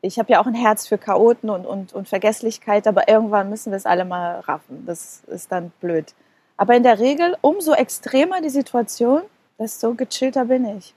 Ich 0.00 0.18
habe 0.18 0.32
ja 0.32 0.40
auch 0.40 0.46
ein 0.46 0.54
Herz 0.54 0.86
für 0.86 0.98
Chaoten 0.98 1.50
und, 1.50 1.66
und, 1.66 1.92
und 1.92 2.08
Vergesslichkeit, 2.08 2.86
aber 2.86 3.08
irgendwann 3.08 3.50
müssen 3.50 3.72
wir 3.72 3.76
es 3.76 3.86
alle 3.86 4.04
mal 4.04 4.40
raffen. 4.40 4.84
Das 4.86 5.22
ist 5.26 5.50
dann 5.50 5.72
blöd. 5.80 6.14
Aber 6.56 6.74
in 6.76 6.82
der 6.82 6.98
Regel, 6.98 7.36
umso 7.40 7.72
extremer 7.72 8.40
die 8.40 8.50
Situation, 8.50 9.22
desto 9.58 9.94
gechillter 9.94 10.44
bin 10.44 10.78
ich. 10.78 10.94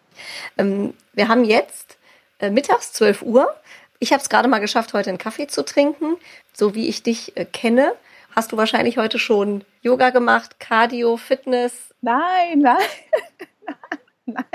Ähm, 0.57 0.93
wir 1.13 1.27
haben 1.27 1.43
jetzt 1.43 1.97
äh, 2.39 2.49
mittags 2.49 2.93
12 2.93 3.23
Uhr. 3.23 3.47
Ich 3.99 4.11
habe 4.11 4.21
es 4.21 4.29
gerade 4.29 4.47
mal 4.47 4.59
geschafft, 4.59 4.93
heute 4.93 5.09
einen 5.09 5.17
Kaffee 5.17 5.47
zu 5.47 5.63
trinken. 5.63 6.17
So 6.53 6.75
wie 6.75 6.87
ich 6.87 7.03
dich 7.03 7.37
äh, 7.37 7.45
kenne, 7.45 7.93
hast 8.35 8.51
du 8.51 8.57
wahrscheinlich 8.57 8.97
heute 8.97 9.19
schon 9.19 9.63
Yoga 9.81 10.11
gemacht, 10.11 10.59
Cardio, 10.59 11.17
Fitness. 11.17 11.73
Nein, 12.01 12.59
nein. 12.59 12.77
nein. 14.25 14.45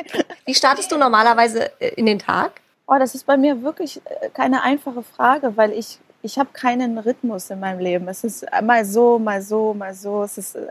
Wie 0.45 0.55
startest 0.55 0.91
du 0.93 0.99
normalerweise 0.99 1.71
äh, 1.81 1.95
in 1.95 2.07
den 2.07 2.19
Tag? 2.19 2.61
Oh, 2.87 2.97
das 2.99 3.15
ist 3.15 3.27
bei 3.27 3.37
mir 3.37 3.63
wirklich 3.63 4.01
äh, 4.05 4.31
keine 4.31 4.63
einfache 4.63 5.03
Frage, 5.03 5.57
weil 5.57 5.73
ich, 5.73 5.99
ich 6.23 6.39
habe 6.39 6.51
keinen 6.53 6.99
Rhythmus 6.99 7.51
in 7.51 7.61
meinem 7.61 7.81
Leben. 7.81 8.07
Es 8.09 8.23
ist 8.25 8.47
mal 8.63 8.85
so, 8.85 9.19
mal 9.19 9.43
so, 9.43 9.75
mal 9.75 9.93
so. 9.95 10.23
Es 10.23 10.39
ist 10.39 10.55
äh, 10.57 10.69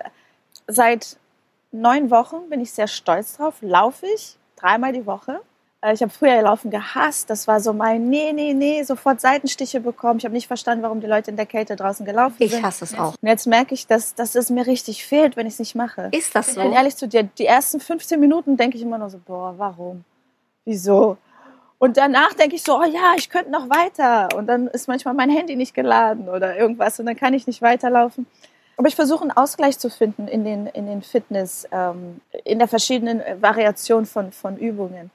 seit 0.67 1.17
neun 1.71 2.09
Wochen 2.11 2.49
bin 2.49 2.61
ich 2.61 2.71
sehr 2.71 2.87
stolz 2.87 3.37
drauf. 3.37 3.55
Laufe 3.61 4.05
ich 4.07 4.37
dreimal 4.55 4.93
die 4.93 5.05
Woche. 5.05 5.41
Äh, 5.81 5.93
Ich 5.93 6.01
habe 6.01 6.09
früher 6.09 6.41
Laufen 6.41 6.71
gehasst. 6.71 7.29
Das 7.29 7.49
war 7.49 7.59
so 7.59 7.73
mein, 7.73 8.09
nee, 8.09 8.31
nee, 8.31 8.53
nee, 8.53 8.81
sofort 8.83 9.19
Seitenstiche 9.19 9.81
bekommen. 9.81 10.19
Ich 10.19 10.23
habe 10.25 10.33
nicht 10.35 10.47
verstanden, 10.47 10.83
warum 10.83 11.01
die 11.01 11.07
Leute 11.07 11.31
in 11.31 11.35
der 11.37 11.45
Kälte 11.45 11.75
draußen 11.75 12.05
gelaufen 12.05 12.37
Ich 12.39 12.51
sind. 12.51 12.63
hasse 12.63 12.85
es 12.85 12.97
auch. 12.97 13.15
Und 13.21 13.27
jetzt 13.27 13.45
merke 13.45 13.73
ich, 13.73 13.87
dass, 13.87 14.15
dass 14.15 14.35
es 14.35 14.49
mir 14.49 14.65
richtig 14.67 15.05
fehlt, 15.05 15.35
wenn 15.35 15.47
ich 15.47 15.53
es 15.55 15.59
nicht 15.59 15.75
mache. 15.75 16.07
Ist 16.13 16.33
das 16.33 16.47
Ich 16.47 16.53
so? 16.53 16.61
bin 16.61 16.71
ehrlich 16.71 16.95
zu 16.95 17.09
dir, 17.09 17.23
die 17.23 17.45
ersten 17.45 17.81
15 17.81 18.17
Minuten 18.21 18.55
denke 18.55 18.77
ich 18.77 18.83
immer 18.83 18.97
nur 18.97 19.09
so, 19.09 19.17
boah, 19.17 19.53
warum? 19.57 20.05
Wieso? 20.63 21.17
Und 21.85 21.97
danach 21.97 22.33
denke 22.33 22.55
ich 22.55 22.63
so, 22.63 22.79
oh 22.79 22.83
ja, 22.83 23.13
ich 23.15 23.29
könnte 23.29 23.51
noch 23.51 23.69
weiter. 23.69 24.35
Und 24.35 24.47
dann 24.47 24.65
ist 24.69 24.87
manchmal 24.87 25.13
mein 25.13 25.29
Handy 25.29 25.55
nicht 25.55 25.75
geladen 25.75 26.27
oder 26.27 26.57
irgendwas 26.57 26.99
und 26.99 27.05
dann 27.05 27.15
kann 27.15 27.35
ich 27.35 27.45
nicht 27.45 27.61
weiterlaufen. 27.61 28.25
Aber 28.75 28.87
ich 28.87 28.95
versuche 28.95 29.21
einen 29.21 29.29
Ausgleich 29.29 29.77
zu 29.77 29.91
finden 29.91 30.27
in 30.27 30.43
den, 30.43 30.65
in 30.65 30.87
den 30.87 31.03
Fitness, 31.03 31.67
ähm, 31.71 32.21
in 32.43 32.57
der 32.57 32.67
verschiedenen 32.67 33.21
Variation 33.39 34.07
von, 34.07 34.31
von 34.31 34.57
Übungen. 34.57 35.11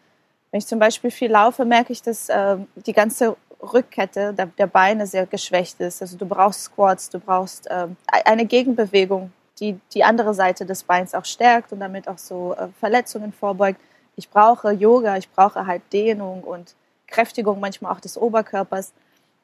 Wenn 0.52 0.58
ich 0.58 0.66
zum 0.68 0.78
Beispiel 0.78 1.10
viel 1.10 1.32
laufe, 1.32 1.64
merke 1.64 1.92
ich, 1.92 2.02
dass 2.02 2.28
ähm, 2.30 2.68
die 2.76 2.92
ganze 2.92 3.36
Rückkette 3.60 4.32
der, 4.32 4.46
der 4.46 4.68
Beine 4.68 5.08
sehr 5.08 5.26
geschwächt 5.26 5.80
ist. 5.80 6.00
Also 6.00 6.16
du 6.16 6.24
brauchst 6.24 6.62
Squats, 6.62 7.10
du 7.10 7.18
brauchst 7.18 7.66
ähm, 7.68 7.96
eine 8.06 8.44
Gegenbewegung, 8.44 9.32
die 9.58 9.76
die 9.92 10.04
andere 10.04 10.34
Seite 10.34 10.64
des 10.64 10.84
Beins 10.84 11.16
auch 11.16 11.24
stärkt 11.24 11.72
und 11.72 11.80
damit 11.80 12.06
auch 12.06 12.18
so 12.18 12.54
äh, 12.54 12.68
Verletzungen 12.78 13.32
vorbeugt. 13.32 13.80
Ich 14.16 14.30
brauche 14.30 14.72
Yoga, 14.72 15.16
ich 15.16 15.30
brauche 15.30 15.66
halt 15.66 15.82
Dehnung 15.92 16.42
und 16.42 16.74
Kräftigung 17.06 17.60
manchmal 17.60 17.92
auch 17.92 18.00
des 18.00 18.16
Oberkörpers. 18.16 18.92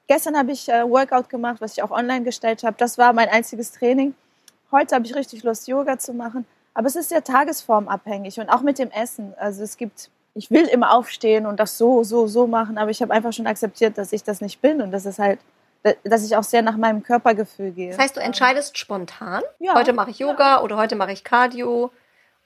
Gestern 0.07 0.37
habe 0.37 0.53
ich 0.53 0.69
äh, 0.69 0.89
Workout 0.89 1.29
gemacht, 1.29 1.61
was 1.61 1.73
ich 1.73 1.83
auch 1.83 1.91
online 1.91 2.25
gestellt 2.25 2.63
habe. 2.63 2.77
Das 2.79 2.97
war 2.97 3.13
mein 3.13 3.29
einziges 3.29 3.73
Training. 3.73 4.15
Heute 4.71 4.95
habe 4.95 5.07
ich 5.07 5.15
richtig 5.15 5.43
Lust, 5.43 5.67
Yoga 5.69 5.99
zu 5.99 6.13
machen. 6.13 6.47
Aber 6.75 6.87
es 6.87 6.97
ist 6.97 7.09
sehr 7.09 7.25
tagesformabhängig 7.25 8.39
und 8.39 8.51
auch 8.51 8.61
mit 8.61 8.79
dem 8.79 8.91
Essen. 8.91 9.35
Also 9.39 9.63
es 9.63 9.77
gibt, 9.77 10.11
ich 10.35 10.51
will 10.51 10.67
immer 10.67 10.93
aufstehen 10.93 11.47
und 11.47 11.59
das 11.59 11.79
so, 11.79 12.05
so, 12.05 12.27
so 12.27 12.47
machen, 12.47 12.77
aber 12.77 12.91
ich 12.91 13.01
habe 13.01 13.15
einfach 13.15 13.33
schon 13.33 13.47
akzeptiert, 13.47 13.97
dass 13.97 14.13
ich 14.13 14.23
das 14.23 14.43
nicht 14.43 14.61
bin 14.61 14.83
und 14.83 14.91
das 14.91 15.07
ist 15.07 15.19
halt, 15.19 15.41
dass 16.05 16.25
ich 16.25 16.37
auch 16.37 16.43
sehr 16.43 16.63
nach 16.63 16.77
meinem 16.77 17.03
Körpergefühl 17.03 17.71
gehe. 17.71 17.91
Das 17.91 17.99
heißt, 17.99 18.17
du 18.17 18.21
entscheidest 18.21 18.77
spontan. 18.77 19.43
Ja. 19.59 19.75
Heute 19.75 19.95
mache 19.95 20.11
ich 20.11 20.19
Yoga 20.19 20.61
oder 20.61 20.77
heute 20.77 20.97
mache 20.97 21.13
ich 21.13 21.25
Cardio 21.25 21.91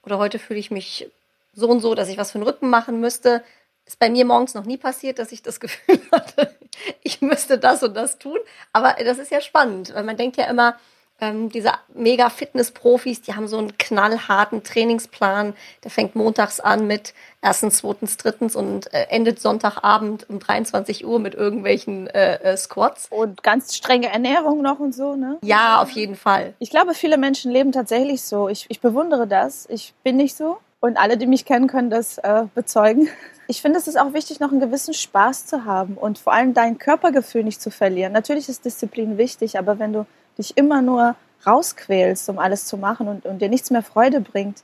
oder 0.03 0.17
heute 0.17 0.39
fühle 0.39 0.59
ich 0.59 0.71
mich 0.71 1.11
so 1.53 1.67
und 1.69 1.81
so, 1.81 1.95
dass 1.95 2.09
ich 2.09 2.17
was 2.17 2.31
für 2.31 2.39
den 2.39 2.47
Rücken 2.47 2.69
machen 2.69 2.99
müsste. 2.99 3.43
Ist 3.85 3.99
bei 3.99 4.09
mir 4.09 4.25
morgens 4.25 4.53
noch 4.53 4.65
nie 4.65 4.77
passiert, 4.77 5.19
dass 5.19 5.31
ich 5.31 5.41
das 5.41 5.59
Gefühl 5.63 5.99
hatte, 6.11 6.55
ich 7.03 7.21
müsste 7.21 7.57
das 7.57 7.83
und 7.83 7.95
das 7.95 8.17
tun. 8.19 8.37
Aber 8.73 8.95
das 9.03 9.17
ist 9.17 9.31
ja 9.31 9.41
spannend, 9.41 9.93
weil 9.93 10.03
man 10.03 10.17
denkt 10.17 10.37
ja 10.37 10.45
immer, 10.45 10.75
Ähm, 11.23 11.49
diese 11.49 11.71
mega 11.93 12.31
Fitness-Profis, 12.31 13.21
die 13.21 13.35
haben 13.35 13.47
so 13.47 13.59
einen 13.59 13.77
knallharten 13.77 14.63
Trainingsplan. 14.63 15.53
Der 15.83 15.91
fängt 15.91 16.15
montags 16.15 16.59
an 16.59 16.87
mit 16.87 17.13
erstens, 17.43 17.77
zweitens, 17.77 18.17
drittens 18.17 18.55
und 18.55 18.91
äh, 18.91 19.05
endet 19.09 19.39
Sonntagabend 19.39 20.27
um 20.31 20.39
23 20.39 21.05
Uhr 21.05 21.19
mit 21.19 21.35
irgendwelchen 21.35 22.07
äh, 22.07 22.37
äh, 22.37 22.57
Squats. 22.57 23.05
Und 23.11 23.43
ganz 23.43 23.75
strenge 23.75 24.07
Ernährung 24.09 24.63
noch 24.63 24.79
und 24.79 24.95
so, 24.95 25.15
ne? 25.15 25.37
Ja, 25.43 25.79
auf 25.79 25.91
jeden 25.91 26.15
Fall. 26.15 26.55
Ich 26.57 26.71
glaube, 26.71 26.95
viele 26.95 27.19
Menschen 27.19 27.51
leben 27.51 27.71
tatsächlich 27.71 28.23
so. 28.23 28.49
Ich, 28.49 28.65
ich 28.69 28.81
bewundere 28.81 29.27
das. 29.27 29.67
Ich 29.69 29.93
bin 30.03 30.17
nicht 30.17 30.35
so. 30.35 30.57
Und 30.81 30.97
alle, 30.97 31.15
die 31.15 31.27
mich 31.27 31.45
kennen, 31.45 31.67
können 31.67 31.91
das 31.91 32.17
äh, 32.17 32.45
bezeugen. 32.55 33.07
Ich 33.47 33.61
finde, 33.61 33.77
es 33.77 33.87
ist 33.87 33.99
auch 33.99 34.13
wichtig, 34.13 34.39
noch 34.39 34.51
einen 34.51 34.59
gewissen 34.59 34.95
Spaß 34.95 35.45
zu 35.45 35.63
haben 35.63 35.95
und 35.95 36.17
vor 36.17 36.33
allem 36.33 36.55
dein 36.55 36.79
Körpergefühl 36.79 37.43
nicht 37.43 37.61
zu 37.61 37.69
verlieren. 37.69 38.13
Natürlich 38.13 38.49
ist 38.49 38.65
Disziplin 38.65 39.17
wichtig, 39.17 39.59
aber 39.59 39.77
wenn 39.77 39.93
du 39.93 40.07
dich 40.39 40.57
immer 40.57 40.81
nur 40.81 41.15
rausquälst, 41.45 42.29
um 42.29 42.39
alles 42.39 42.65
zu 42.65 42.77
machen 42.77 43.07
und, 43.07 43.25
und 43.25 43.41
dir 43.41 43.49
nichts 43.49 43.69
mehr 43.69 43.83
Freude 43.83 44.21
bringt, 44.21 44.63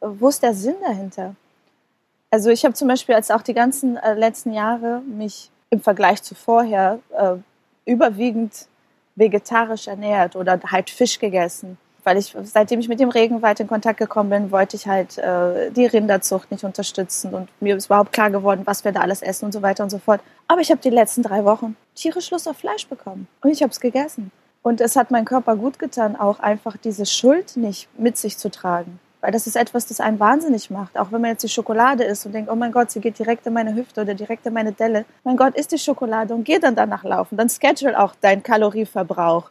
wo 0.00 0.28
ist 0.28 0.44
der 0.44 0.54
Sinn 0.54 0.76
dahinter? 0.80 1.34
Also 2.30 2.50
ich 2.50 2.64
habe 2.64 2.74
zum 2.74 2.86
Beispiel 2.86 3.16
als 3.16 3.30
auch 3.32 3.42
die 3.42 3.54
ganzen 3.54 3.96
äh, 3.96 4.14
letzten 4.14 4.52
Jahre 4.52 5.00
mich 5.00 5.50
im 5.70 5.80
Vergleich 5.80 6.22
zu 6.22 6.36
vorher 6.36 7.00
äh, 7.16 7.34
überwiegend 7.84 8.66
vegetarisch 9.16 9.88
ernährt 9.88 10.36
oder 10.36 10.60
halt 10.70 10.90
Fisch 10.90 11.18
gegessen 11.18 11.78
weil 12.08 12.16
ich, 12.16 12.34
seitdem 12.44 12.80
ich 12.80 12.88
mit 12.88 13.00
dem 13.00 13.10
Regenwald 13.10 13.60
in 13.60 13.66
Kontakt 13.66 13.98
gekommen 13.98 14.30
bin, 14.30 14.50
wollte 14.50 14.76
ich 14.76 14.86
halt 14.86 15.18
äh, 15.18 15.70
die 15.70 15.84
Rinderzucht 15.84 16.50
nicht 16.50 16.64
unterstützen 16.64 17.34
und 17.34 17.50
mir 17.60 17.76
ist 17.76 17.84
überhaupt 17.84 18.14
klar 18.14 18.30
geworden, 18.30 18.62
was 18.64 18.82
wir 18.82 18.92
da 18.92 19.00
alles 19.00 19.20
essen 19.20 19.44
und 19.44 19.52
so 19.52 19.60
weiter 19.60 19.84
und 19.84 19.90
so 19.90 19.98
fort. 19.98 20.22
Aber 20.46 20.62
ich 20.62 20.70
habe 20.70 20.80
die 20.80 20.88
letzten 20.88 21.22
drei 21.22 21.44
Wochen 21.44 21.76
tierisch 21.94 22.30
Lust 22.30 22.48
auf 22.48 22.56
Fleisch 22.56 22.88
bekommen 22.88 23.28
und 23.42 23.50
ich 23.50 23.62
habe 23.62 23.72
es 23.72 23.78
gegessen. 23.78 24.30
Und 24.62 24.80
es 24.80 24.96
hat 24.96 25.10
meinem 25.10 25.26
Körper 25.26 25.54
gut 25.56 25.78
getan, 25.78 26.16
auch 26.16 26.40
einfach 26.40 26.78
diese 26.78 27.04
Schuld 27.04 27.58
nicht 27.58 27.90
mit 27.98 28.16
sich 28.16 28.38
zu 28.38 28.50
tragen. 28.50 28.98
Weil 29.20 29.32
das 29.32 29.46
ist 29.46 29.56
etwas, 29.56 29.84
das 29.84 30.00
einen 30.00 30.18
wahnsinnig 30.18 30.70
macht. 30.70 30.98
Auch 30.98 31.12
wenn 31.12 31.20
man 31.20 31.32
jetzt 31.32 31.42
die 31.42 31.50
Schokolade 31.50 32.04
isst 32.04 32.24
und 32.24 32.32
denkt, 32.32 32.50
oh 32.50 32.56
mein 32.56 32.72
Gott, 32.72 32.90
sie 32.90 33.00
geht 33.00 33.18
direkt 33.18 33.46
in 33.46 33.52
meine 33.52 33.74
Hüfte 33.74 34.00
oder 34.00 34.14
direkt 34.14 34.46
in 34.46 34.54
meine 34.54 34.72
Delle. 34.72 35.04
Mein 35.24 35.36
Gott, 35.36 35.56
isst 35.56 35.72
die 35.72 35.78
Schokolade 35.78 36.32
und 36.32 36.44
geh 36.44 36.58
dann 36.58 36.74
danach 36.74 37.04
laufen. 37.04 37.36
Dann 37.36 37.50
schedule 37.50 38.00
auch 38.00 38.14
deinen 38.14 38.42
Kalorieverbrauch. 38.42 39.50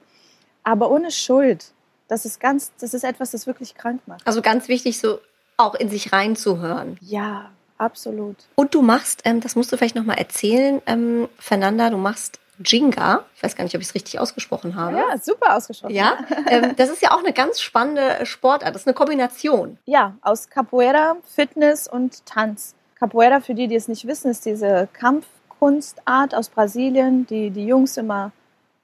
Aber 0.64 0.90
ohne 0.90 1.12
Schuld. 1.12 1.72
Das 2.08 2.26
ist 2.26 2.40
ganz, 2.40 2.72
das 2.80 2.94
ist 2.94 3.04
etwas, 3.04 3.32
das 3.32 3.48
wirklich 3.48 3.76
krank 3.76 4.02
macht. 4.06 4.26
Also 4.26 4.42
ganz 4.42 4.68
wichtig, 4.68 5.00
so 5.00 5.20
auch 5.58 5.76
in 5.76 5.90
sich 5.90 6.14
reinzuhören. 6.14 6.98
Ja, 7.02 7.50
absolut. 7.78 8.38
Und 8.56 8.74
du 8.74 8.82
machst, 8.82 9.22
ähm, 9.26 9.42
das 9.42 9.56
musst 9.56 9.72
du 9.72 9.78
vielleicht 9.78 9.96
nochmal 9.96 10.18
erzählen, 10.18 10.82
ähm, 10.86 11.28
Fernanda, 11.40 11.90
du 11.90 11.98
machst 11.98 12.40
Jinga. 12.64 13.26
Ich 13.36 13.44
weiß 13.44 13.56
gar 13.56 13.64
nicht, 13.64 13.76
ob 13.76 13.82
ich 13.82 13.88
es 13.88 13.96
richtig 13.96 14.20
ausgesprochen 14.20 14.76
habe. 14.76 14.98
Ja, 14.98 15.18
super 15.18 15.56
ausgesprochen. 15.56 15.94
Ja, 15.94 16.18
ähm, 16.48 16.76
das 16.76 16.90
ist 16.90 17.02
ja 17.02 17.12
auch 17.12 17.20
eine 17.20 17.34
ganz 17.34 17.62
spannende 17.62 18.26
Sportart. 18.26 18.74
Das 18.74 18.84
ist 18.84 18.88
eine 18.88 18.96
Kombination. 18.96 19.78
Ja, 19.86 20.16
aus 20.22 20.50
Capoeira, 20.50 21.18
Fitness 21.24 21.88
und 21.88 22.26
Tanz. 22.26 22.76
Capoeira, 22.96 23.42
für 23.42 23.54
die, 23.54 23.68
die 23.68 23.76
es 23.76 23.88
nicht 23.88 24.08
wissen, 24.08 24.32
ist 24.32 24.46
diese 24.46 24.88
Kampfkunstart 24.94 26.34
aus 26.34 26.50
Brasilien, 26.50 27.28
die 27.28 27.52
die 27.52 27.66
Jungs 27.68 27.98
immer 27.98 28.32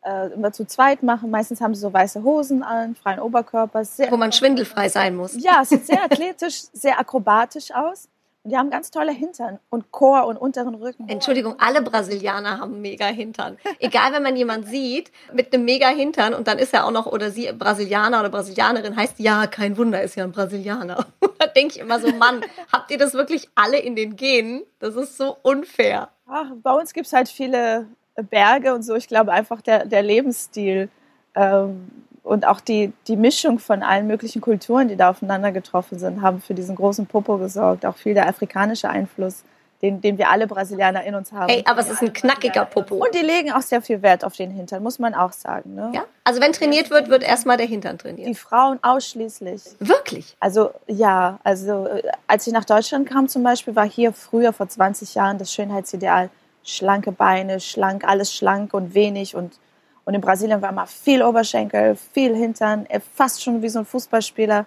äh, 0.03 0.27
immer 0.33 0.51
zu 0.51 0.65
zweit 0.65 1.03
machen. 1.03 1.29
Meistens 1.31 1.61
haben 1.61 1.75
sie 1.75 1.81
so 1.81 1.91
weiße 1.91 2.23
Hosen 2.23 2.63
an, 2.63 2.95
freien 2.95 3.19
Oberkörper. 3.19 3.85
Sehr, 3.85 4.11
Wo 4.11 4.17
man 4.17 4.31
schwindelfrei 4.31 4.89
sein 4.89 5.15
muss. 5.15 5.35
Ja, 5.41 5.61
es 5.61 5.69
sieht 5.69 5.85
sehr 5.85 6.03
athletisch, 6.03 6.63
sehr 6.73 6.99
akrobatisch 6.99 7.73
aus. 7.73 8.09
Und 8.43 8.51
die 8.51 8.57
haben 8.57 8.69
ganz 8.69 8.91
tolle 8.91 9.13
Hintern 9.13 9.59
und 9.69 9.91
Chor 9.91 10.27
und 10.27 10.35
unteren 10.35 10.75
Rücken. 10.75 11.07
Entschuldigung, 11.07 11.55
alle 11.59 11.81
Brasilianer 11.81 12.59
haben 12.59 12.81
mega 12.81 13.05
Hintern. 13.05 13.57
Egal, 13.79 14.11
wenn 14.11 14.21
man 14.21 14.35
jemanden 14.35 14.67
sieht 14.67 15.13
mit 15.31 15.53
einem 15.53 15.63
mega 15.63 15.87
Hintern 15.87 16.33
und 16.33 16.49
dann 16.49 16.59
ist 16.59 16.73
er 16.73 16.85
auch 16.85 16.91
noch 16.91 17.05
oder 17.05 17.31
sie 17.31 17.53
Brasilianer 17.53 18.19
oder 18.19 18.29
Brasilianerin, 18.29 18.97
heißt 18.97 19.19
ja, 19.19 19.47
kein 19.47 19.77
Wunder, 19.77 20.01
ist 20.03 20.15
ja 20.15 20.25
ein 20.25 20.33
Brasilianer. 20.33 21.05
da 21.39 21.47
denke 21.47 21.75
ich 21.75 21.79
immer 21.79 22.01
so, 22.01 22.11
Mann, 22.11 22.41
habt 22.69 22.91
ihr 22.91 22.97
das 22.97 23.13
wirklich 23.13 23.47
alle 23.55 23.79
in 23.79 23.95
den 23.95 24.17
Genen? 24.17 24.63
Das 24.79 24.95
ist 24.95 25.15
so 25.15 25.37
unfair. 25.41 26.09
Ach, 26.27 26.51
bei 26.61 26.73
uns 26.73 26.91
gibt 26.91 27.07
es 27.07 27.13
halt 27.13 27.29
viele 27.29 27.87
Berge 28.21 28.73
und 28.73 28.83
so. 28.83 28.95
Ich 28.95 29.07
glaube 29.07 29.31
einfach 29.31 29.61
der, 29.61 29.85
der 29.85 30.03
Lebensstil 30.03 30.89
ähm, 31.35 31.89
und 32.23 32.45
auch 32.47 32.61
die, 32.61 32.93
die 33.07 33.17
Mischung 33.17 33.59
von 33.59 33.83
allen 33.83 34.07
möglichen 34.07 34.41
Kulturen, 34.41 34.87
die 34.87 34.95
da 34.95 35.09
aufeinander 35.09 35.51
getroffen 35.51 35.99
sind, 35.99 36.21
haben 36.21 36.41
für 36.41 36.53
diesen 36.53 36.75
großen 36.75 37.05
Popo 37.05 37.37
gesorgt. 37.37 37.85
Auch 37.85 37.97
viel 37.97 38.13
der 38.13 38.27
afrikanische 38.27 38.89
Einfluss, 38.89 39.43
den, 39.81 39.99
den 39.99 40.17
wir 40.17 40.29
alle 40.29 40.47
Brasilianer 40.47 41.03
in 41.03 41.15
uns 41.15 41.33
haben. 41.33 41.49
Ey, 41.49 41.63
aber 41.67 41.81
es 41.81 41.89
ist 41.89 42.01
ein 42.01 42.13
knackiger 42.13 42.63
Popo. 42.63 42.95
Und 42.95 43.13
die 43.13 43.25
legen 43.25 43.51
auch 43.51 43.61
sehr 43.61 43.81
viel 43.81 44.01
Wert 44.01 44.23
auf 44.23 44.37
den 44.37 44.51
Hintern, 44.51 44.81
muss 44.81 44.99
man 44.99 45.13
auch 45.13 45.33
sagen. 45.33 45.75
Ne? 45.75 45.91
Ja, 45.93 46.05
also 46.23 46.39
wenn 46.39 46.53
trainiert 46.53 46.89
wird, 46.89 47.09
wird 47.09 47.23
erstmal 47.23 47.57
der 47.57 47.65
Hintern 47.65 47.97
trainiert. 47.97 48.29
Die 48.29 48.35
Frauen 48.35 48.79
ausschließlich. 48.81 49.61
Wirklich? 49.79 50.37
Also 50.39 50.71
ja, 50.87 51.39
also 51.43 51.87
äh, 51.87 52.03
als 52.27 52.47
ich 52.47 52.53
nach 52.53 52.63
Deutschland 52.63 53.09
kam 53.09 53.27
zum 53.27 53.43
Beispiel, 53.43 53.75
war 53.75 53.89
hier 53.89 54.13
früher 54.13 54.53
vor 54.53 54.69
20 54.69 55.15
Jahren 55.15 55.37
das 55.37 55.51
Schönheitsideal 55.51 56.29
schlanke 56.63 57.11
Beine, 57.11 57.59
schlank, 57.59 58.03
alles 58.05 58.33
schlank 58.33 58.73
und 58.73 58.93
wenig. 58.93 59.35
Und, 59.35 59.59
und 60.05 60.13
in 60.13 60.21
Brasilien 60.21 60.61
war 60.61 60.69
immer 60.69 60.87
viel 60.87 61.23
Oberschenkel, 61.23 61.95
viel 61.95 62.35
Hintern, 62.35 62.87
fast 63.13 63.43
schon 63.43 63.61
wie 63.61 63.69
so 63.69 63.79
ein 63.79 63.85
Fußballspieler. 63.85 64.65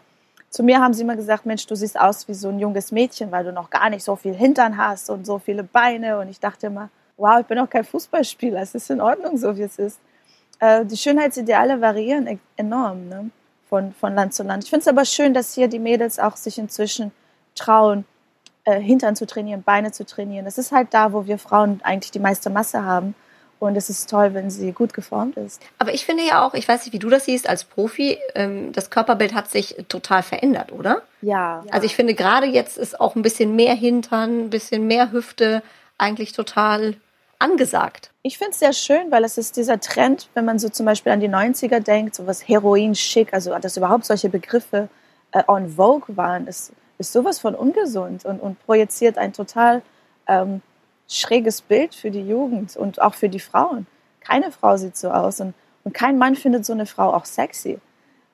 Zu 0.50 0.62
mir 0.62 0.80
haben 0.80 0.94
sie 0.94 1.02
immer 1.02 1.16
gesagt, 1.16 1.44
Mensch, 1.44 1.66
du 1.66 1.74
siehst 1.74 1.98
aus 1.98 2.28
wie 2.28 2.34
so 2.34 2.48
ein 2.48 2.58
junges 2.58 2.92
Mädchen, 2.92 3.30
weil 3.30 3.44
du 3.44 3.52
noch 3.52 3.68
gar 3.68 3.90
nicht 3.90 4.04
so 4.04 4.16
viel 4.16 4.34
Hintern 4.34 4.76
hast 4.76 5.10
und 5.10 5.26
so 5.26 5.38
viele 5.38 5.62
Beine. 5.62 6.18
Und 6.18 6.28
ich 6.28 6.40
dachte 6.40 6.68
immer, 6.68 6.88
wow, 7.16 7.40
ich 7.40 7.46
bin 7.46 7.58
auch 7.58 7.68
kein 7.68 7.84
Fußballspieler, 7.84 8.60
es 8.60 8.74
ist 8.74 8.90
in 8.90 9.00
Ordnung, 9.00 9.36
so 9.36 9.56
wie 9.56 9.62
es 9.62 9.78
ist. 9.78 9.98
Äh, 10.60 10.84
die 10.84 10.96
Schönheitsideale 10.96 11.80
variieren 11.80 12.26
e-, 12.26 12.38
enorm 12.56 13.08
ne? 13.08 13.30
von, 13.68 13.92
von 13.92 14.14
Land 14.14 14.34
zu 14.34 14.42
Land. 14.42 14.64
Ich 14.64 14.70
finde 14.70 14.82
es 14.82 14.88
aber 14.88 15.04
schön, 15.04 15.34
dass 15.34 15.54
hier 15.54 15.68
die 15.68 15.78
Mädels 15.78 16.18
auch 16.18 16.36
sich 16.36 16.58
inzwischen 16.58 17.12
trauen, 17.54 18.04
äh, 18.66 18.80
Hintern 18.80 19.16
zu 19.16 19.26
trainieren, 19.26 19.62
Beine 19.62 19.92
zu 19.92 20.04
trainieren. 20.04 20.44
Das 20.44 20.58
ist 20.58 20.72
halt 20.72 20.88
da, 20.90 21.12
wo 21.12 21.26
wir 21.26 21.38
Frauen 21.38 21.80
eigentlich 21.82 22.10
die 22.10 22.18
meiste 22.18 22.50
Masse 22.50 22.84
haben. 22.84 23.14
Und 23.58 23.74
es 23.76 23.88
ist 23.88 24.10
toll, 24.10 24.34
wenn 24.34 24.50
sie 24.50 24.72
gut 24.72 24.92
geformt 24.92 25.38
ist. 25.38 25.62
Aber 25.78 25.94
ich 25.94 26.04
finde 26.04 26.24
ja 26.24 26.44
auch, 26.44 26.52
ich 26.52 26.68
weiß 26.68 26.84
nicht, 26.84 26.92
wie 26.92 26.98
du 26.98 27.08
das 27.08 27.24
siehst 27.24 27.48
als 27.48 27.64
Profi, 27.64 28.18
ähm, 28.34 28.72
das 28.72 28.90
Körperbild 28.90 29.32
hat 29.32 29.50
sich 29.50 29.76
total 29.88 30.22
verändert, 30.22 30.72
oder? 30.72 31.02
Ja. 31.22 31.64
Also 31.70 31.86
ich 31.86 31.96
finde 31.96 32.14
gerade 32.14 32.46
jetzt 32.46 32.76
ist 32.76 33.00
auch 33.00 33.14
ein 33.16 33.22
bisschen 33.22 33.56
mehr 33.56 33.74
Hintern, 33.74 34.46
ein 34.46 34.50
bisschen 34.50 34.86
mehr 34.86 35.10
Hüfte 35.10 35.62
eigentlich 35.96 36.32
total 36.32 36.96
angesagt. 37.38 38.10
Ich 38.22 38.36
finde 38.36 38.52
es 38.52 38.58
sehr 38.58 38.72
schön, 38.72 39.10
weil 39.10 39.24
es 39.24 39.38
ist 39.38 39.56
dieser 39.56 39.80
Trend, 39.80 40.28
wenn 40.34 40.44
man 40.44 40.58
so 40.58 40.68
zum 40.68 40.84
Beispiel 40.84 41.12
an 41.12 41.20
die 41.20 41.28
90er 41.28 41.80
denkt, 41.80 42.14
so 42.14 42.26
was 42.26 42.46
Heroin 42.46 42.94
schick, 42.94 43.32
also 43.32 43.56
dass 43.58 43.76
überhaupt 43.76 44.04
solche 44.04 44.28
Begriffe 44.28 44.88
äh, 45.32 45.42
on 45.46 45.70
Vogue 45.70 46.16
waren. 46.16 46.46
Es, 46.46 46.72
ist 46.98 47.12
sowas 47.12 47.38
von 47.38 47.54
ungesund 47.54 48.24
und, 48.24 48.40
und 48.40 48.64
projiziert 48.64 49.18
ein 49.18 49.32
total 49.32 49.82
ähm, 50.26 50.62
schräges 51.08 51.60
Bild 51.60 51.94
für 51.94 52.10
die 52.10 52.26
Jugend 52.26 52.76
und 52.76 53.00
auch 53.00 53.14
für 53.14 53.28
die 53.28 53.40
Frauen. 53.40 53.86
Keine 54.20 54.50
Frau 54.50 54.76
sieht 54.76 54.96
so 54.96 55.10
aus 55.10 55.40
und, 55.40 55.54
und 55.84 55.92
kein 55.92 56.18
Mann 56.18 56.34
findet 56.34 56.64
so 56.66 56.72
eine 56.72 56.86
Frau 56.86 57.12
auch 57.12 57.24
sexy. 57.24 57.78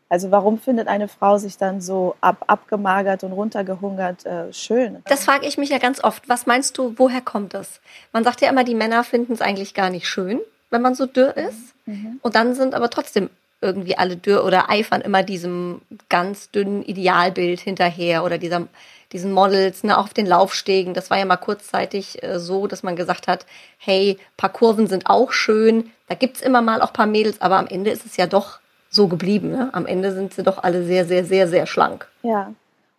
Also 0.08 0.30
warum 0.30 0.58
findet 0.58 0.88
eine 0.88 1.08
Frau 1.08 1.38
sich 1.38 1.56
dann 1.56 1.80
so 1.80 2.16
ab, 2.20 2.44
abgemagert 2.46 3.24
und 3.24 3.32
runtergehungert 3.32 4.26
äh, 4.26 4.52
schön? 4.52 5.02
Das 5.06 5.24
frage 5.24 5.46
ich 5.46 5.56
mich 5.56 5.70
ja 5.70 5.78
ganz 5.78 6.04
oft. 6.04 6.28
Was 6.28 6.44
meinst 6.44 6.76
du, 6.76 6.94
woher 6.98 7.22
kommt 7.22 7.54
das? 7.54 7.80
Man 8.12 8.22
sagt 8.22 8.42
ja 8.42 8.50
immer, 8.50 8.62
die 8.62 8.74
Männer 8.74 9.04
finden 9.04 9.32
es 9.32 9.40
eigentlich 9.40 9.72
gar 9.72 9.88
nicht 9.88 10.06
schön, 10.06 10.40
wenn 10.68 10.82
man 10.82 10.94
so 10.94 11.06
dürr 11.06 11.34
ist. 11.38 11.74
Mhm. 11.86 12.20
Und 12.20 12.34
dann 12.34 12.54
sind 12.54 12.74
aber 12.74 12.90
trotzdem 12.90 13.30
irgendwie 13.62 13.96
alle 13.96 14.16
dürr 14.16 14.44
oder 14.44 14.68
eifern 14.68 15.00
immer 15.00 15.22
diesem 15.22 15.80
ganz 16.08 16.50
dünnen 16.50 16.82
Idealbild 16.82 17.60
hinterher 17.60 18.24
oder 18.24 18.36
dieser, 18.36 18.66
diesen 19.12 19.32
Models, 19.32 19.84
ne, 19.84 19.96
auch 19.96 20.04
auf 20.04 20.14
den 20.14 20.26
Laufstegen. 20.26 20.92
Das 20.94 21.10
war 21.10 21.18
ja 21.18 21.24
mal 21.24 21.36
kurzzeitig 21.36 22.22
äh, 22.22 22.38
so, 22.38 22.66
dass 22.66 22.82
man 22.82 22.96
gesagt 22.96 23.28
hat, 23.28 23.46
hey, 23.78 24.18
paar 24.36 24.50
Kurven 24.50 24.88
sind 24.88 25.06
auch 25.06 25.32
schön. 25.32 25.90
Da 26.08 26.14
gibt's 26.14 26.42
immer 26.42 26.60
mal 26.60 26.82
auch 26.82 26.92
paar 26.92 27.06
Mädels, 27.06 27.40
aber 27.40 27.58
am 27.58 27.68
Ende 27.68 27.90
ist 27.90 28.04
es 28.04 28.16
ja 28.16 28.26
doch 28.26 28.58
so 28.90 29.08
geblieben. 29.08 29.50
Ne? 29.50 29.70
Am 29.72 29.86
Ende 29.86 30.12
sind 30.12 30.34
sie 30.34 30.42
doch 30.42 30.62
alle 30.62 30.84
sehr, 30.84 31.06
sehr, 31.06 31.24
sehr, 31.24 31.48
sehr 31.48 31.66
schlank. 31.66 32.08
Ja, 32.22 32.52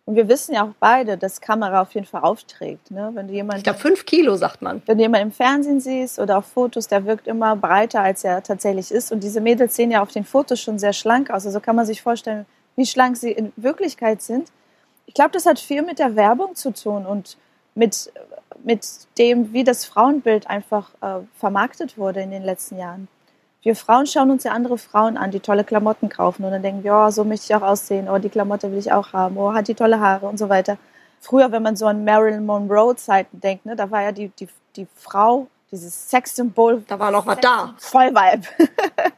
und 0.06 0.16
wir 0.16 0.28
wissen 0.28 0.54
ja 0.54 0.64
auch 0.64 0.74
beide, 0.80 1.16
dass 1.16 1.40
Kamera 1.40 1.80
auf 1.80 1.94
jeden 1.94 2.06
Fall 2.06 2.22
aufträgt. 2.22 2.90
Ne? 2.90 3.10
Wenn 3.14 3.26
du 3.26 3.32
jemanden, 3.32 3.58
ich 3.58 3.64
glaube, 3.64 3.78
fünf 3.78 4.04
Kilo, 4.04 4.36
sagt 4.36 4.60
man. 4.60 4.82
Wenn 4.84 4.98
du 4.98 5.04
jemanden 5.04 5.28
im 5.28 5.32
Fernsehen 5.32 5.80
siehst 5.80 6.18
oder 6.18 6.38
auf 6.38 6.46
Fotos, 6.46 6.88
der 6.88 7.06
wirkt 7.06 7.26
immer 7.26 7.56
breiter, 7.56 8.00
als 8.02 8.22
er 8.22 8.42
tatsächlich 8.42 8.92
ist. 8.92 9.12
Und 9.12 9.24
diese 9.24 9.40
Mädels 9.40 9.76
sehen 9.76 9.90
ja 9.90 10.02
auf 10.02 10.10
den 10.10 10.24
Fotos 10.24 10.60
schon 10.60 10.78
sehr 10.78 10.92
schlank 10.92 11.30
aus. 11.30 11.46
Also 11.46 11.58
kann 11.58 11.74
man 11.74 11.86
sich 11.86 12.02
vorstellen, 12.02 12.44
wie 12.76 12.84
schlank 12.84 13.16
sie 13.16 13.32
in 13.32 13.52
Wirklichkeit 13.56 14.20
sind. 14.20 14.52
Ich 15.06 15.14
glaube, 15.14 15.30
das 15.30 15.46
hat 15.46 15.58
viel 15.58 15.80
mit 15.80 15.98
der 15.98 16.16
Werbung 16.16 16.54
zu 16.54 16.72
tun 16.72 17.06
und 17.06 17.38
mit, 17.74 18.12
mit 18.62 18.86
dem, 19.16 19.54
wie 19.54 19.64
das 19.64 19.86
Frauenbild 19.86 20.48
einfach 20.48 20.90
äh, 21.00 21.20
vermarktet 21.38 21.96
wurde 21.96 22.20
in 22.20 22.30
den 22.30 22.42
letzten 22.42 22.76
Jahren 22.78 23.08
wir 23.64 23.74
Frauen 23.74 24.06
schauen 24.06 24.30
uns 24.30 24.44
ja 24.44 24.52
andere 24.52 24.76
Frauen 24.76 25.16
an, 25.16 25.30
die 25.30 25.40
tolle 25.40 25.64
Klamotten 25.64 26.10
kaufen 26.10 26.44
und 26.44 26.52
dann 26.52 26.62
denken 26.62 26.84
wir, 26.84 26.94
oh, 26.94 27.10
so 27.10 27.24
möchte 27.24 27.46
ich 27.46 27.54
auch 27.56 27.66
aussehen, 27.66 28.08
oh, 28.10 28.18
die 28.18 28.28
Klamotte 28.28 28.70
will 28.70 28.78
ich 28.78 28.92
auch 28.92 29.14
haben, 29.14 29.38
oh, 29.38 29.54
hat 29.54 29.68
die 29.68 29.74
tolle 29.74 30.00
Haare 30.00 30.26
und 30.26 30.38
so 30.38 30.50
weiter. 30.50 30.76
Früher, 31.20 31.50
wenn 31.50 31.62
man 31.62 31.74
so 31.74 31.86
an 31.86 32.04
Marilyn 32.04 32.44
Monroe-Zeiten 32.44 33.40
denkt, 33.40 33.64
ne, 33.64 33.74
da 33.74 33.90
war 33.90 34.02
ja 34.02 34.12
die, 34.12 34.28
die, 34.28 34.48
die 34.76 34.86
Frau, 34.94 35.48
dieses 35.72 36.10
Sexsymbol. 36.10 36.84
Da 36.86 36.98
war 36.98 37.10
noch 37.10 37.26
was 37.26 37.40
da. 37.40 37.74
Voll 37.78 38.14
Vibe. 38.14 38.46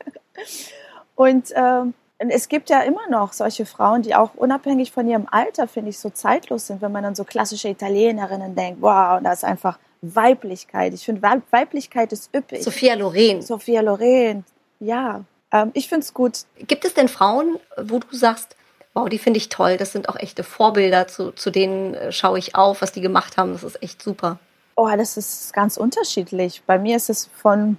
und 1.16 1.52
ähm, 1.56 1.94
es 2.18 2.48
gibt 2.48 2.70
ja 2.70 2.82
immer 2.82 3.08
noch 3.10 3.32
solche 3.32 3.66
Frauen, 3.66 4.02
die 4.02 4.14
auch 4.14 4.34
unabhängig 4.36 4.92
von 4.92 5.08
ihrem 5.08 5.26
Alter, 5.28 5.66
finde 5.66 5.90
ich, 5.90 5.98
so 5.98 6.08
zeitlos 6.10 6.68
sind, 6.68 6.80
wenn 6.80 6.92
man 6.92 7.04
an 7.04 7.16
so 7.16 7.24
klassische 7.24 7.68
Italienerinnen 7.68 8.54
denkt, 8.54 8.80
wow, 8.80 9.20
da 9.20 9.32
ist 9.32 9.44
einfach 9.44 9.80
Weiblichkeit. 10.02 10.94
Ich 10.94 11.04
finde, 11.04 11.22
Weiblichkeit 11.22 12.12
ist 12.12 12.34
üppig. 12.34 12.62
Sophia 12.62 12.94
Loren. 12.94 13.42
Sophia 13.42 13.80
Loren, 13.80 14.44
ja. 14.80 15.24
Ähm, 15.52 15.70
ich 15.74 15.88
finde 15.88 16.04
es 16.04 16.14
gut. 16.14 16.40
Gibt 16.58 16.84
es 16.84 16.94
denn 16.94 17.08
Frauen, 17.08 17.58
wo 17.76 17.98
du 17.98 18.14
sagst, 18.16 18.56
wow, 18.94 19.08
die 19.08 19.18
finde 19.18 19.38
ich 19.38 19.48
toll, 19.48 19.76
das 19.76 19.92
sind 19.92 20.08
auch 20.08 20.16
echte 20.16 20.42
Vorbilder, 20.42 21.06
zu, 21.06 21.32
zu 21.32 21.50
denen 21.50 21.94
äh, 21.94 22.12
schaue 22.12 22.38
ich 22.38 22.54
auf, 22.54 22.80
was 22.80 22.92
die 22.92 23.02
gemacht 23.02 23.36
haben, 23.36 23.52
das 23.52 23.62
ist 23.62 23.82
echt 23.82 24.02
super. 24.02 24.38
Oh, 24.74 24.88
das 24.96 25.16
ist 25.16 25.52
ganz 25.52 25.76
unterschiedlich. 25.76 26.62
Bei 26.66 26.78
mir 26.78 26.96
ist 26.96 27.10
es 27.10 27.30
von 27.34 27.78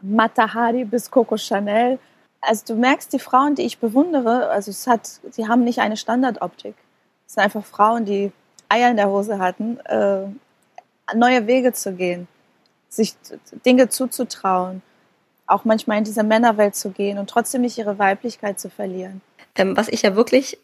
Mata 0.00 0.54
Hari 0.54 0.84
bis 0.84 1.10
Coco 1.10 1.36
Chanel. 1.36 1.98
Also 2.40 2.74
du 2.74 2.74
merkst, 2.74 3.12
die 3.12 3.18
Frauen, 3.18 3.54
die 3.54 3.62
ich 3.62 3.78
bewundere, 3.78 4.48
also 4.48 4.70
es 4.70 4.86
hat, 4.86 5.20
die 5.36 5.48
haben 5.48 5.64
nicht 5.64 5.80
eine 5.80 5.96
Standardoptik. 5.96 6.74
Es 7.26 7.34
sind 7.34 7.42
einfach 7.42 7.64
Frauen, 7.64 8.04
die 8.04 8.30
Eier 8.68 8.90
in 8.90 8.96
der 8.96 9.08
Hose 9.08 9.38
hatten, 9.38 9.78
äh, 9.80 10.26
neue 11.14 11.46
Wege 11.46 11.72
zu 11.72 11.92
gehen, 11.92 12.28
sich 12.88 13.14
Dinge 13.64 13.88
zuzutrauen, 13.88 14.82
auch 15.46 15.64
manchmal 15.64 15.98
in 15.98 16.04
diese 16.04 16.22
Männerwelt 16.22 16.74
zu 16.74 16.90
gehen 16.90 17.18
und 17.18 17.30
trotzdem 17.30 17.62
nicht 17.62 17.78
ihre 17.78 17.98
Weiblichkeit 17.98 18.58
zu 18.58 18.70
verlieren. 18.70 19.20
Ähm, 19.54 19.76
was 19.76 19.88
ich 19.88 20.02
ja 20.02 20.16
wirklich 20.16 20.58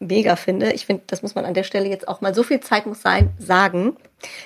mega 0.00 0.36
finde, 0.36 0.72
ich 0.72 0.86
finde, 0.86 1.02
das 1.08 1.22
muss 1.22 1.34
man 1.34 1.44
an 1.44 1.54
der 1.54 1.64
Stelle 1.64 1.88
jetzt 1.88 2.06
auch 2.06 2.20
mal, 2.20 2.34
so 2.34 2.42
viel 2.42 2.60
Zeit 2.60 2.86
muss 2.86 3.02
sein, 3.02 3.30
sagen. 3.38 3.96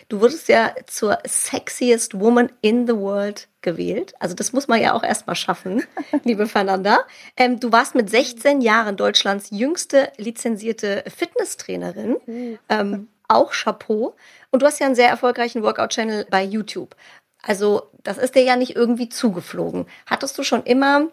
Du 0.08 0.20
wurdest 0.20 0.48
ja 0.48 0.74
zur 0.86 1.18
sexiest 1.26 2.18
woman 2.18 2.50
in 2.62 2.86
the 2.86 2.96
world 2.96 3.48
gewählt. 3.60 4.14
Also 4.18 4.34
das 4.34 4.52
muss 4.52 4.68
man 4.68 4.80
ja 4.80 4.94
auch 4.94 5.02
erstmal 5.02 5.36
schaffen, 5.36 5.82
liebe 6.24 6.46
Fernanda. 6.46 7.00
Ähm, 7.36 7.60
du 7.60 7.70
warst 7.70 7.94
mit 7.94 8.08
16 8.08 8.62
Jahren 8.62 8.96
Deutschlands 8.96 9.48
jüngste 9.50 10.10
lizenzierte 10.16 11.04
Fitnesstrainerin. 11.14 12.16
Mhm. 12.26 12.58
Ähm, 12.68 13.08
auch 13.28 13.52
Chapeau. 13.52 14.14
Und 14.50 14.62
du 14.62 14.66
hast 14.66 14.80
ja 14.80 14.86
einen 14.86 14.94
sehr 14.94 15.08
erfolgreichen 15.08 15.62
Workout-Channel 15.62 16.26
bei 16.30 16.42
YouTube. 16.42 16.94
Also 17.42 17.90
das 18.02 18.18
ist 18.18 18.34
dir 18.34 18.42
ja 18.42 18.56
nicht 18.56 18.76
irgendwie 18.76 19.08
zugeflogen. 19.08 19.86
Hattest 20.06 20.38
du 20.38 20.42
schon 20.42 20.62
immer 20.62 21.08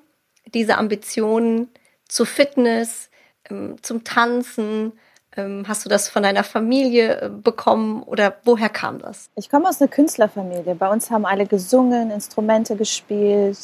diese 0.53 0.77
Ambitionen 0.77 1.69
zur 2.07 2.25
Fitness, 2.25 3.09
ähm, 3.49 3.77
zum 3.81 4.03
Tanzen? 4.03 4.93
Ähm, 5.35 5.65
hast 5.67 5.85
du 5.85 5.89
das 5.89 6.09
von 6.09 6.23
deiner 6.23 6.43
Familie 6.43 7.21
äh, 7.21 7.29
bekommen 7.29 8.03
oder 8.03 8.37
woher 8.45 8.69
kam 8.69 8.99
das? 8.99 9.29
Ich 9.35 9.49
komme 9.49 9.67
aus 9.69 9.81
einer 9.81 9.89
Künstlerfamilie. 9.89 10.75
Bei 10.75 10.89
uns 10.89 11.09
haben 11.11 11.25
alle 11.25 11.45
gesungen, 11.45 12.11
Instrumente 12.11 12.75
gespielt. 12.75 13.57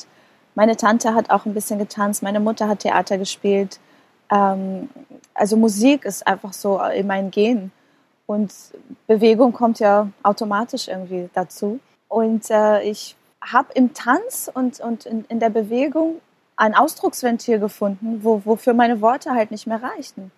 Meine 0.56 0.78
Tante 0.78 1.14
hat 1.14 1.30
auch 1.30 1.46
ein 1.46 1.54
bisschen 1.54 1.80
getanzt. 1.80 2.24
Meine 2.24 2.40
Mutter 2.40 2.68
hat 2.68 2.80
Theater 2.80 3.18
gespielt. 3.18 3.80
Ähm, 4.32 4.90
also 5.34 5.58
Musik 5.58 6.06
ist 6.06 6.26
einfach 6.26 6.54
so 6.54 6.80
in 6.80 7.08
meinen 7.08 7.32
Genen. 7.32 7.72
Und 8.26 8.52
Bewegung 9.08 9.54
kommt 9.54 9.80
ja 9.80 10.10
automatisch 10.24 10.88
irgendwie 10.88 11.30
dazu. 11.34 11.80
Und 12.08 12.50
äh, 12.50 12.82
ich 12.82 13.16
habe 13.42 13.74
im 13.74 13.94
Tanz 13.94 14.50
und, 14.54 14.80
und 14.80 15.06
in, 15.06 15.26
in, 15.26 15.40
der 15.40 15.50
Bewegung 15.50 16.22
ein 16.56 16.74
Ausdrucksventil 16.74 17.60
gefunden, 17.60 18.24
wo, 18.24 18.42
wofür 18.46 18.74
meine 18.74 19.02
Worte 19.02 19.32
halt 19.32 19.52
nicht 19.52 19.68
mehr 19.68 19.82
reichten. 19.82 20.32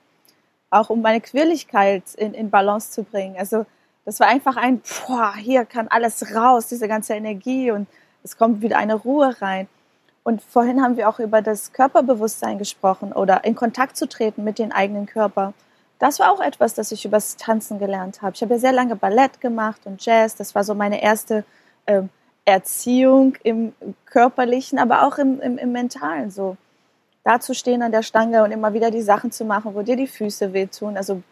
Auch 0.69 0.89
um 0.89 1.01
meine 1.01 1.21
Quirligkeit 1.21 2.03
in, 2.15 2.33
in 2.33 2.49
Balance 2.49 2.91
zu 2.91 3.03
bringen. 3.03 3.35
Also 3.37 3.65
das 4.03 4.19
war 4.19 4.27
einfach 4.27 4.57
ein, 4.57 4.81
boah, 5.07 5.33
hier 5.35 5.65
kann 5.65 5.87
alles 5.87 6.35
raus, 6.35 6.67
diese 6.67 6.87
ganze 6.87 7.13
Energie 7.13 7.71
und 7.71 7.87
es 8.23 8.37
kommt 8.37 8.61
wieder 8.61 8.77
eine 8.77 8.95
Ruhe 8.95 9.41
rein. 9.41 9.67
Und 10.23 10.41
vorhin 10.41 10.81
haben 10.81 10.97
wir 10.97 11.07
auch 11.07 11.19
über 11.19 11.41
das 11.41 11.71
Körperbewusstsein 11.71 12.57
gesprochen 12.57 13.13
oder 13.13 13.45
in 13.45 13.55
Kontakt 13.55 13.95
zu 13.95 14.09
treten 14.09 14.43
mit 14.43 14.59
dem 14.59 14.73
eigenen 14.73 15.05
Körper 15.05 15.53
das 15.99 16.19
war 16.19 16.31
auch 16.31 16.41
etwas, 16.41 16.73
das 16.73 16.91
ich 16.91 17.05
übers 17.05 17.37
Tanzen 17.37 17.79
gelernt 17.79 18.21
habe. 18.21 18.35
Ich 18.35 18.41
habe 18.41 18.53
ja 18.53 18.59
sehr 18.59 18.71
lange 18.71 18.95
Ballett 18.95 19.41
gemacht 19.41 19.81
und 19.85 20.03
Jazz. 20.05 20.35
Das 20.35 20.53
war 20.53 20.63
so 20.63 20.75
meine 20.75 21.01
erste 21.01 21.43
ähm, 21.87 22.09
Erziehung 22.45 23.35
im 23.43 23.73
körperlichen, 24.05 24.79
aber 24.79 25.07
auch 25.07 25.17
im, 25.17 25.41
im, 25.41 25.57
im 25.57 25.71
mentalen. 25.71 26.29
So 26.31 26.57
da 27.23 27.39
zu 27.39 27.53
stehen 27.53 27.81
an 27.81 27.91
der 27.91 28.03
Stange 28.03 28.43
und 28.43 28.51
immer 28.51 28.73
wieder 28.73 28.89
die 28.91 29.01
Sachen 29.01 29.31
zu 29.31 29.43
machen, 29.43 29.75
wo 29.75 29.81
dir 29.81 29.95
die 29.95 30.07
Füße 30.07 30.53
wehtun. 30.53 30.95
Also 30.95 31.23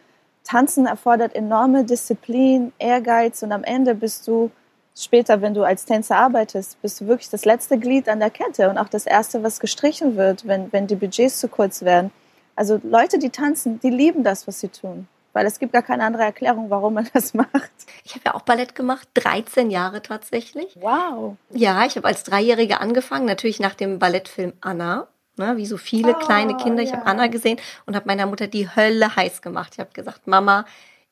Tanzen 0.43 0.88
erfordert 0.88 1.36
enorme 1.36 1.86
Disziplin, 1.86 2.74
Ehrgeiz 2.79 3.43
und 3.43 3.51
am 3.51 3.63
Ende 3.63 3.95
bist 3.95 4.27
du 4.27 4.51
später, 4.95 5.41
wenn 5.41 5.54
du 5.54 5.63
als 5.63 5.86
Tänzer 5.86 6.17
arbeitest, 6.17 6.82
bist 6.82 7.01
du 7.01 7.08
wirklich 7.08 7.30
das 7.30 7.45
letzte 7.45 7.78
Glied 7.78 8.10
an 8.10 8.19
der 8.19 8.30
Kette 8.30 8.69
und 8.69 8.78
auch 8.78 8.89
das 8.89 9.06
erste, 9.06 9.43
was 9.43 9.60
gestrichen 9.60 10.15
wird, 10.15 10.47
wenn, 10.47 10.71
wenn 10.73 10.88
die 10.88 10.95
Budgets 10.95 11.39
zu 11.39 11.47
kurz 11.47 11.84
werden. 11.84 12.12
Also 12.56 12.80
Leute, 12.84 13.20
die 13.20 13.30
tanzen, 13.30 13.80
die 13.80 13.89
lieben 13.89 14.24
das, 14.24 14.48
was 14.48 14.60
sie 14.60 14.70
tun. 14.70 15.08
Weil 15.34 15.46
es 15.46 15.60
gibt 15.60 15.74
gar 15.74 15.82
keine 15.82 16.06
andere 16.06 16.24
Erklärung, 16.24 16.70
warum 16.70 16.94
man 16.94 17.10
das 17.13 17.34
macht. 17.34 17.72
Ich 18.04 18.15
habe 18.15 18.22
ja 18.26 18.36
auch 18.36 18.41
Ballett 18.41 18.76
gemacht, 18.76 19.08
13 19.15 19.70
Jahre 19.70 20.02
tatsächlich. 20.02 20.78
Wow. 20.80 21.36
Ja, 21.52 21.86
ich 21.86 21.98
habe 21.98 22.08
als 22.08 22.24
Dreijährige 22.24 22.80
angefangen, 22.80 23.26
natürlich 23.26 23.60
nach 23.60 23.76
dem 23.76 24.00
Ballettfilm 24.00 24.54
Anna. 24.62 25.08
Ne, 25.38 25.58
wie 25.58 25.65
so 25.65 25.76
viele 25.76 26.15
oh, 26.15 26.20
kleine 26.20 26.56
Kinder. 26.56 26.82
Ich 26.82 26.91
ja. 26.91 26.96
habe 26.96 27.08
Anna 27.08 27.28
gesehen 27.28 27.60
und 27.86 27.94
habe 27.94 28.08
meiner 28.08 28.26
Mutter 28.26 28.48
die 28.48 28.74
Hölle 28.74 29.18
heiß 29.18 29.41
gemacht. 29.41 29.74
Ich 29.74 29.80
habe 29.82 29.89
gesagt, 29.91 30.28
Mama, 30.28 30.63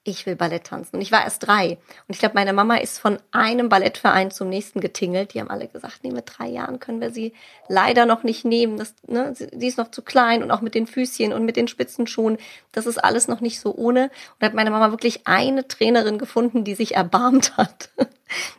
ich 0.05 0.25
will 0.25 0.35
Ballett 0.35 0.65
tanzen. 0.65 0.97
Und 0.97 1.01
ich 1.01 1.11
war 1.11 1.23
erst 1.23 1.47
drei. 1.47 1.77
Und 2.07 2.09
ich 2.09 2.19
glaube, 2.19 2.35
meine 2.35 2.51
Mama 2.51 2.75
ist 2.75 2.99
von 2.99 3.19
einem 3.31 3.69
Ballettverein 3.69 4.31
zum 4.31 4.49
nächsten 4.49 4.81
getingelt. 4.81 5.33
Die 5.33 5.39
haben 5.39 5.49
alle 5.49 5.67
gesagt, 5.67 5.99
nee, 6.03 6.11
mit 6.11 6.25
drei 6.27 6.47
Jahren 6.47 6.79
können 6.79 6.99
wir 6.99 7.11
sie 7.11 7.33
leider 7.69 8.05
noch 8.05 8.23
nicht 8.23 8.43
nehmen. 8.43 8.77
Das, 8.77 8.95
ne, 9.07 9.33
sie 9.33 9.67
ist 9.67 9.77
noch 9.77 9.91
zu 9.91 10.01
klein 10.01 10.43
und 10.43 10.51
auch 10.51 10.59
mit 10.59 10.75
den 10.75 10.87
Füßchen 10.87 11.31
und 11.31 11.45
mit 11.45 11.55
den 11.55 11.69
Spitzenschuhen. 11.69 12.37
Das 12.73 12.85
ist 12.85 12.97
alles 12.97 13.29
noch 13.29 13.39
nicht 13.39 13.61
so 13.61 13.73
ohne. 13.75 14.11
Und 14.39 14.45
hat 14.45 14.53
meine 14.53 14.71
Mama 14.71 14.91
wirklich 14.91 15.21
eine 15.25 15.67
Trainerin 15.67 16.17
gefunden, 16.17 16.65
die 16.65 16.75
sich 16.75 16.95
erbarmt 16.95 17.55
hat. 17.55 17.89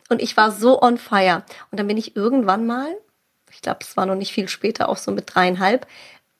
Und 0.07 0.21
ich 0.21 0.37
war 0.37 0.51
so 0.51 0.81
on 0.81 0.97
fire. 0.97 1.43
Und 1.69 1.79
dann 1.79 1.87
bin 1.87 1.97
ich 1.97 2.15
irgendwann 2.15 2.65
mal, 2.65 2.87
ich 3.51 3.61
glaube, 3.61 3.79
es 3.81 3.97
war 3.97 4.05
noch 4.05 4.15
nicht 4.15 4.31
viel 4.31 4.47
später, 4.47 4.87
auch 4.87 4.95
so 4.95 5.11
mit 5.11 5.35
dreieinhalb, 5.35 5.85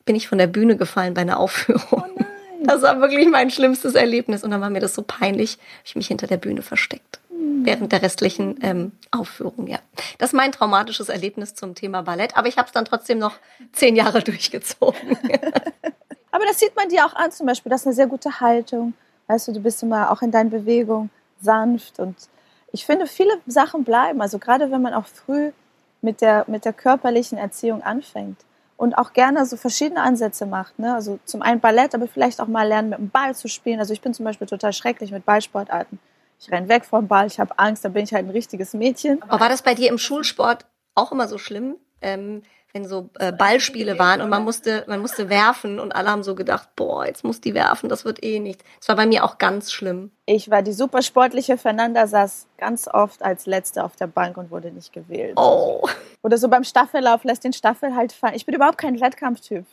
bin 0.06 0.15
ich 0.15 0.30
von 0.30 0.38
der 0.38 0.48
Bühne 0.48 0.78
gefallen 0.78 1.13
bei 1.13 1.22
einer 1.22 1.39
Aufführung. 1.39 2.06
Oh 2.18 2.26
das 2.62 2.82
war 2.82 3.00
wirklich 3.02 3.28
mein 3.28 3.50
schlimmstes 3.52 3.96
Erlebnis. 3.96 4.44
Und 4.44 4.52
dann 4.52 4.62
war 4.62 4.70
mir 4.70 4.80
das 4.80 4.94
so 4.94 5.02
peinlich, 5.02 5.54
habe 5.54 5.86
ich 5.86 5.96
mich 5.96 6.08
hinter 6.08 6.28
der 6.28 6.38
Bühne 6.38 6.62
versteckt. 6.62 7.20
Während 7.30 7.91
der 7.91 8.02
restlichen 8.02 8.60
ähm, 8.62 8.91
Aufführung, 9.12 9.68
ja. 9.68 9.80
Das 10.18 10.30
ist 10.30 10.34
mein 10.34 10.52
traumatisches 10.52 11.10
Erlebnis 11.10 11.54
zum 11.56 11.76
Thema 11.76 12.02
Ballett. 12.02 12.38
Aber 12.38 12.48
ich 12.48 12.58
habe 12.58 12.68
es 12.68 12.74
dann 12.74 12.86
trotzdem 12.86 13.18
noch 13.20 13.36
zehn 13.74 13.96
Jahre 13.96 14.22
durchgezogen. 14.24 15.18
aber 16.32 16.46
das 16.46 16.60
sieht 16.60 16.76
man 16.76 16.89
dir 16.89 17.06
auch 17.06 17.13
an, 17.15 17.32
zum 17.32 17.48
Beispiel. 17.48 17.70
Das 17.70 17.82
ist 17.82 17.88
eine 17.88 17.96
sehr 17.96 18.08
gute 18.08 18.39
Haltung. 18.39 18.94
Weißt 19.28 19.48
du, 19.48 19.52
du 19.54 19.60
bist 19.60 19.84
immer 19.84 20.12
auch 20.12 20.22
in 20.22 20.32
deinen 20.32 20.50
Bewegungen 20.50 21.10
sanft. 21.41 22.00
Und 22.00 22.15
ich 22.72 22.86
finde, 22.86 23.08
viele 23.08 23.34
Sachen 23.48 23.84
bleiben. 23.84 24.22
Also 24.22 24.39
gerade 24.39 24.72
wenn 24.72 24.82
man 24.82 24.94
auch 24.94 25.08
früh 25.08 25.52
mit 26.02 26.22
der, 26.22 26.46
mit 26.48 26.65
der 26.65 26.74
körperlichen 26.74 27.38
Erziehung 27.38 27.82
anfängt 27.82 28.38
und 28.78 28.98
auch 28.98 29.14
gerne 29.14 29.46
so 29.46 29.58
verschiedene 29.58 30.02
Ansätze 30.02 30.46
macht. 30.46 30.80
Ne? 30.80 30.94
Also 30.94 31.20
zum 31.26 31.42
einen 31.42 31.60
Ballett, 31.60 31.96
aber 31.96 32.08
vielleicht 32.08 32.42
auch 32.42 32.48
mal 32.48 32.68
lernen, 32.68 32.90
mit 32.90 33.00
dem 33.00 33.10
Ball 33.10 33.36
zu 33.36 33.48
spielen. 33.48 33.80
Also 33.80 33.94
ich 33.94 34.02
bin 34.02 34.14
zum 34.14 34.26
Beispiel 34.26 34.48
total 34.48 34.74
schrecklich 34.74 35.12
mit 35.12 35.26
Ballsportarten. 35.26 36.00
Ich 36.40 36.52
renne 36.52 36.68
weg 36.68 36.84
vom 36.84 37.08
Ball, 37.08 37.28
ich 37.28 37.40
habe 37.40 37.58
Angst, 37.58 37.86
da 37.86 37.90
bin 37.90 38.04
ich 38.04 38.14
halt 38.14 38.26
ein 38.26 38.32
richtiges 38.32 38.74
Mädchen. 38.74 39.22
Aber 39.24 39.40
war 39.40 39.50
das 39.50 39.62
bei 39.62 39.74
dir 39.74 39.90
im 39.90 39.98
Schulsport 39.98 40.66
auch 40.94 41.12
immer 41.12 41.28
so 41.28 41.38
schlimm? 41.38 41.78
Ähm, 42.02 42.44
wenn 42.76 42.86
so 42.86 43.10
äh, 43.20 43.32
Ballspiele 43.32 43.98
waren 43.98 44.20
und 44.20 44.30
man 44.30 44.44
musste, 44.44 44.84
man 44.88 45.00
musste 45.00 45.30
werfen 45.30 45.80
und 45.80 45.96
alle 45.96 46.10
haben 46.10 46.24
so 46.24 46.36
gedacht, 46.36 46.68
boah, 46.76 47.06
jetzt 47.06 47.24
muss 47.24 47.40
die 47.40 47.54
werfen, 47.54 47.88
das 47.88 48.04
wird 48.04 48.22
eh 48.22 48.40
nichts. 48.40 48.66
Das 48.80 48.90
war 48.90 48.98
bei 48.98 49.06
mir 49.06 49.24
auch 49.24 49.38
ganz 49.38 49.72
schlimm. 49.72 50.12
Ich 50.26 50.52
war 50.52 50.62
die 50.62 50.74
supersportliche 50.74 51.58
Fernanda, 51.58 52.06
saß 52.06 52.48
ganz 52.58 52.90
oft 52.90 53.24
als 53.24 53.46
Letzte 53.46 53.82
auf 53.82 53.96
der 53.96 54.08
Bank 54.08 54.36
und 54.36 54.52
wurde 54.52 54.72
nicht 54.72 54.92
gewählt. 54.92 55.38
Oh. 55.38 55.88
Oder 56.22 56.38
so 56.38 56.50
beim 56.50 56.66
Staffellauf 56.66 57.24
lässt 57.24 57.46
den 57.46 57.54
Staffel 57.54 57.96
halt 57.96 58.12
fallen. 58.12 58.36
Ich 58.36 58.46
bin 58.46 58.54
überhaupt 58.54 58.78
kein 58.78 59.00
Wettkampftyp. 59.00 59.66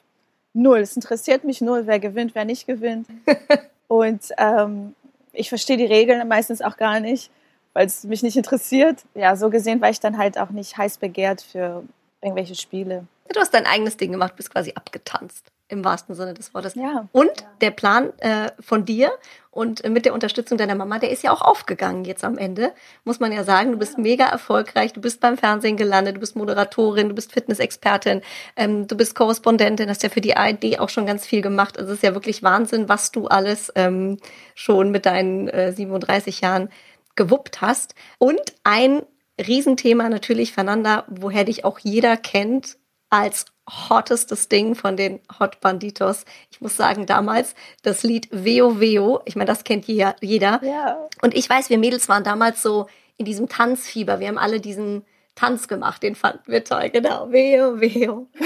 Null. 0.55 0.79
Es 0.79 0.95
interessiert 0.95 1.43
mich 1.43 1.61
null, 1.61 1.83
wer 1.87 1.99
gewinnt, 1.99 2.37
wer 2.37 2.45
nicht 2.45 2.69
gewinnt. 2.69 3.09
und 3.89 4.29
ähm, 4.39 4.95
ich 5.33 5.49
verstehe 5.49 5.77
die 5.77 5.87
Regeln 5.87 6.29
meistens 6.29 6.63
auch 6.63 6.77
gar 6.77 7.01
nicht, 7.01 7.33
weil 7.73 7.87
es 7.87 8.05
mich 8.05 8.23
nicht 8.23 8.37
interessiert. 8.37 9.01
Ja, 9.17 9.35
so 9.35 9.51
gesehen 9.51 9.81
war 9.81 9.91
ich 9.91 9.99
dann 9.99 10.19
halt 10.19 10.39
auch 10.39 10.51
nicht 10.51 10.79
heiß 10.79 10.99
begehrt 10.99 11.43
für 11.43 11.83
irgendwelche 12.23 12.55
Spiele. 12.55 13.07
Du 13.33 13.41
hast 13.41 13.55
dein 13.55 13.67
eigenes 13.67 13.97
Ding 13.97 14.13
gemacht, 14.13 14.37
bist 14.37 14.53
quasi 14.53 14.73
abgetanzt, 14.75 15.47
im 15.69 15.85
wahrsten 15.85 16.15
Sinne 16.15 16.35
des 16.35 16.53
Wortes. 16.55 16.75
Ja. 16.75 17.09
Und 17.13 17.31
der 17.61 17.71
Plan 17.71 18.13
äh, 18.19 18.51
von 18.61 18.85
dir 18.85 19.11
und 19.51 19.89
mit 19.89 20.05
der 20.05 20.13
Unterstützung 20.13 20.59
deiner 20.59 20.75
Mama, 20.75 20.99
der 20.99 21.11
ist 21.11 21.23
ja 21.23 21.33
auch 21.33 21.41
aufgegangen 21.41 22.05
jetzt 22.05 22.25
am 22.25 22.37
Ende, 22.37 22.73
muss 23.05 23.21
man 23.21 23.33
ja 23.33 23.43
sagen. 23.45 23.73
Du 23.73 23.79
bist 23.79 23.97
mega 23.97 24.27
erfolgreich, 24.27 24.93
du 24.93 25.01
bist 25.01 25.21
beim 25.21 25.39
Fernsehen 25.39 25.77
gelandet, 25.77 26.17
du 26.17 26.21
bist 26.21 26.37
Moderatorin, 26.37 27.09
du 27.09 27.15
bist 27.15 27.33
Fitnessexpertin, 27.33 28.21
ähm, 28.57 28.87
du 28.87 28.97
bist 28.97 29.15
Korrespondentin, 29.15 29.89
hast 29.89 30.03
ja 30.03 30.11
für 30.11 30.21
die 30.21 30.37
ARD 30.37 30.79
auch 30.79 30.91
schon 30.91 31.07
ganz 31.07 31.27
viel 31.27 31.41
gemacht. 31.41 31.79
Also 31.79 31.93
es 31.93 31.99
ist 31.99 32.05
ja 32.05 32.15
wirklich 32.15 32.43
Wahnsinn, 32.43 32.89
was 32.89 33.13
du 33.13 33.29
alles 33.29 33.73
ähm, 33.75 34.19
schon 34.55 34.91
mit 34.91 35.07
deinen 35.07 35.49
äh, 35.49 35.73
37 35.73 36.43
Jahren 36.43 36.69
gewuppt 37.15 37.61
hast. 37.61 37.95
Und 38.19 38.41
ein 38.65 39.03
Riesenthema 39.47 40.09
natürlich, 40.09 40.53
Fernanda, 40.53 41.05
woher 41.09 41.45
dich 41.45 41.65
auch 41.65 41.79
jeder 41.79 42.17
kennt, 42.17 42.77
als 43.11 43.45
hottestes 43.69 44.49
Ding 44.49 44.75
von 44.75 44.97
den 44.97 45.21
Hot 45.39 45.61
Banditos. 45.61 46.25
Ich 46.51 46.61
muss 46.61 46.77
sagen, 46.77 47.07
damals 47.07 47.55
das 47.83 48.03
Lied 48.03 48.29
Veo 48.31 48.81
Veo, 48.81 49.21
ich 49.25 49.37
meine, 49.37 49.49
das 49.49 49.65
kennt 49.65 49.87
jeder. 49.87 50.65
Ja. 50.65 51.09
Und 51.21 51.35
ich 51.35 51.49
weiß, 51.49 51.71
wir 51.71 51.79
Mädels 51.79 52.09
waren 52.09 52.25
damals 52.25 52.63
so 52.63 52.87
in 53.19 53.25
diesem 53.25 53.49
Tanzfieber. 53.49 54.19
Wir 54.19 54.29
haben 54.29 54.39
alle 54.39 54.61
diesen 54.61 55.05
Tanz 55.35 55.69
gemacht, 55.69 56.03
den 56.03 56.15
fanden 56.15 56.51
wir 56.51 56.65
toll, 56.65 56.91
genau. 56.91 57.31
Veo 57.31 57.81
Veo. 57.81 58.29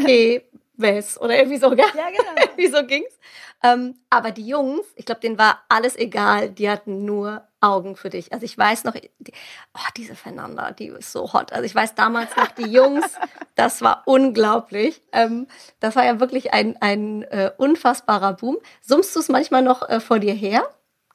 Okay, 0.00 0.44
Wes 0.78 1.20
oder 1.20 1.36
irgendwie 1.36 1.58
so, 1.58 1.70
gell? 1.70 1.84
Ja, 1.94 2.08
genau. 2.10 2.30
irgendwie 2.40 2.68
so 2.68 2.84
ging's. 2.86 3.18
Ähm, 3.62 3.96
aber 4.08 4.30
die 4.30 4.46
Jungs, 4.46 4.86
ich 4.94 5.04
glaube, 5.04 5.20
denen 5.20 5.38
war 5.38 5.62
alles 5.68 5.96
egal. 5.96 6.50
Die 6.50 6.70
hatten 6.70 7.04
nur 7.04 7.46
Augen 7.60 7.96
für 7.96 8.08
dich. 8.08 8.32
Also 8.32 8.44
ich 8.44 8.56
weiß 8.56 8.84
noch, 8.84 8.94
die, 8.94 9.32
oh, 9.74 9.88
diese 9.96 10.14
Fernanda, 10.14 10.70
die 10.70 10.88
ist 10.88 11.12
so 11.12 11.32
hot. 11.32 11.52
Also 11.52 11.64
ich 11.64 11.74
weiß 11.74 11.94
damals 11.96 12.36
noch, 12.36 12.48
die 12.52 12.70
Jungs, 12.70 13.04
das 13.56 13.82
war 13.82 14.02
unglaublich. 14.06 15.02
Ähm, 15.12 15.48
das 15.80 15.96
war 15.96 16.04
ja 16.04 16.20
wirklich 16.20 16.52
ein, 16.52 16.76
ein 16.80 17.22
äh, 17.22 17.50
unfassbarer 17.56 18.34
Boom. 18.34 18.58
Summst 18.80 19.14
du 19.16 19.20
es 19.20 19.28
manchmal 19.28 19.62
noch 19.62 19.88
äh, 19.88 19.98
vor 19.98 20.20
dir 20.20 20.34
her? 20.34 20.62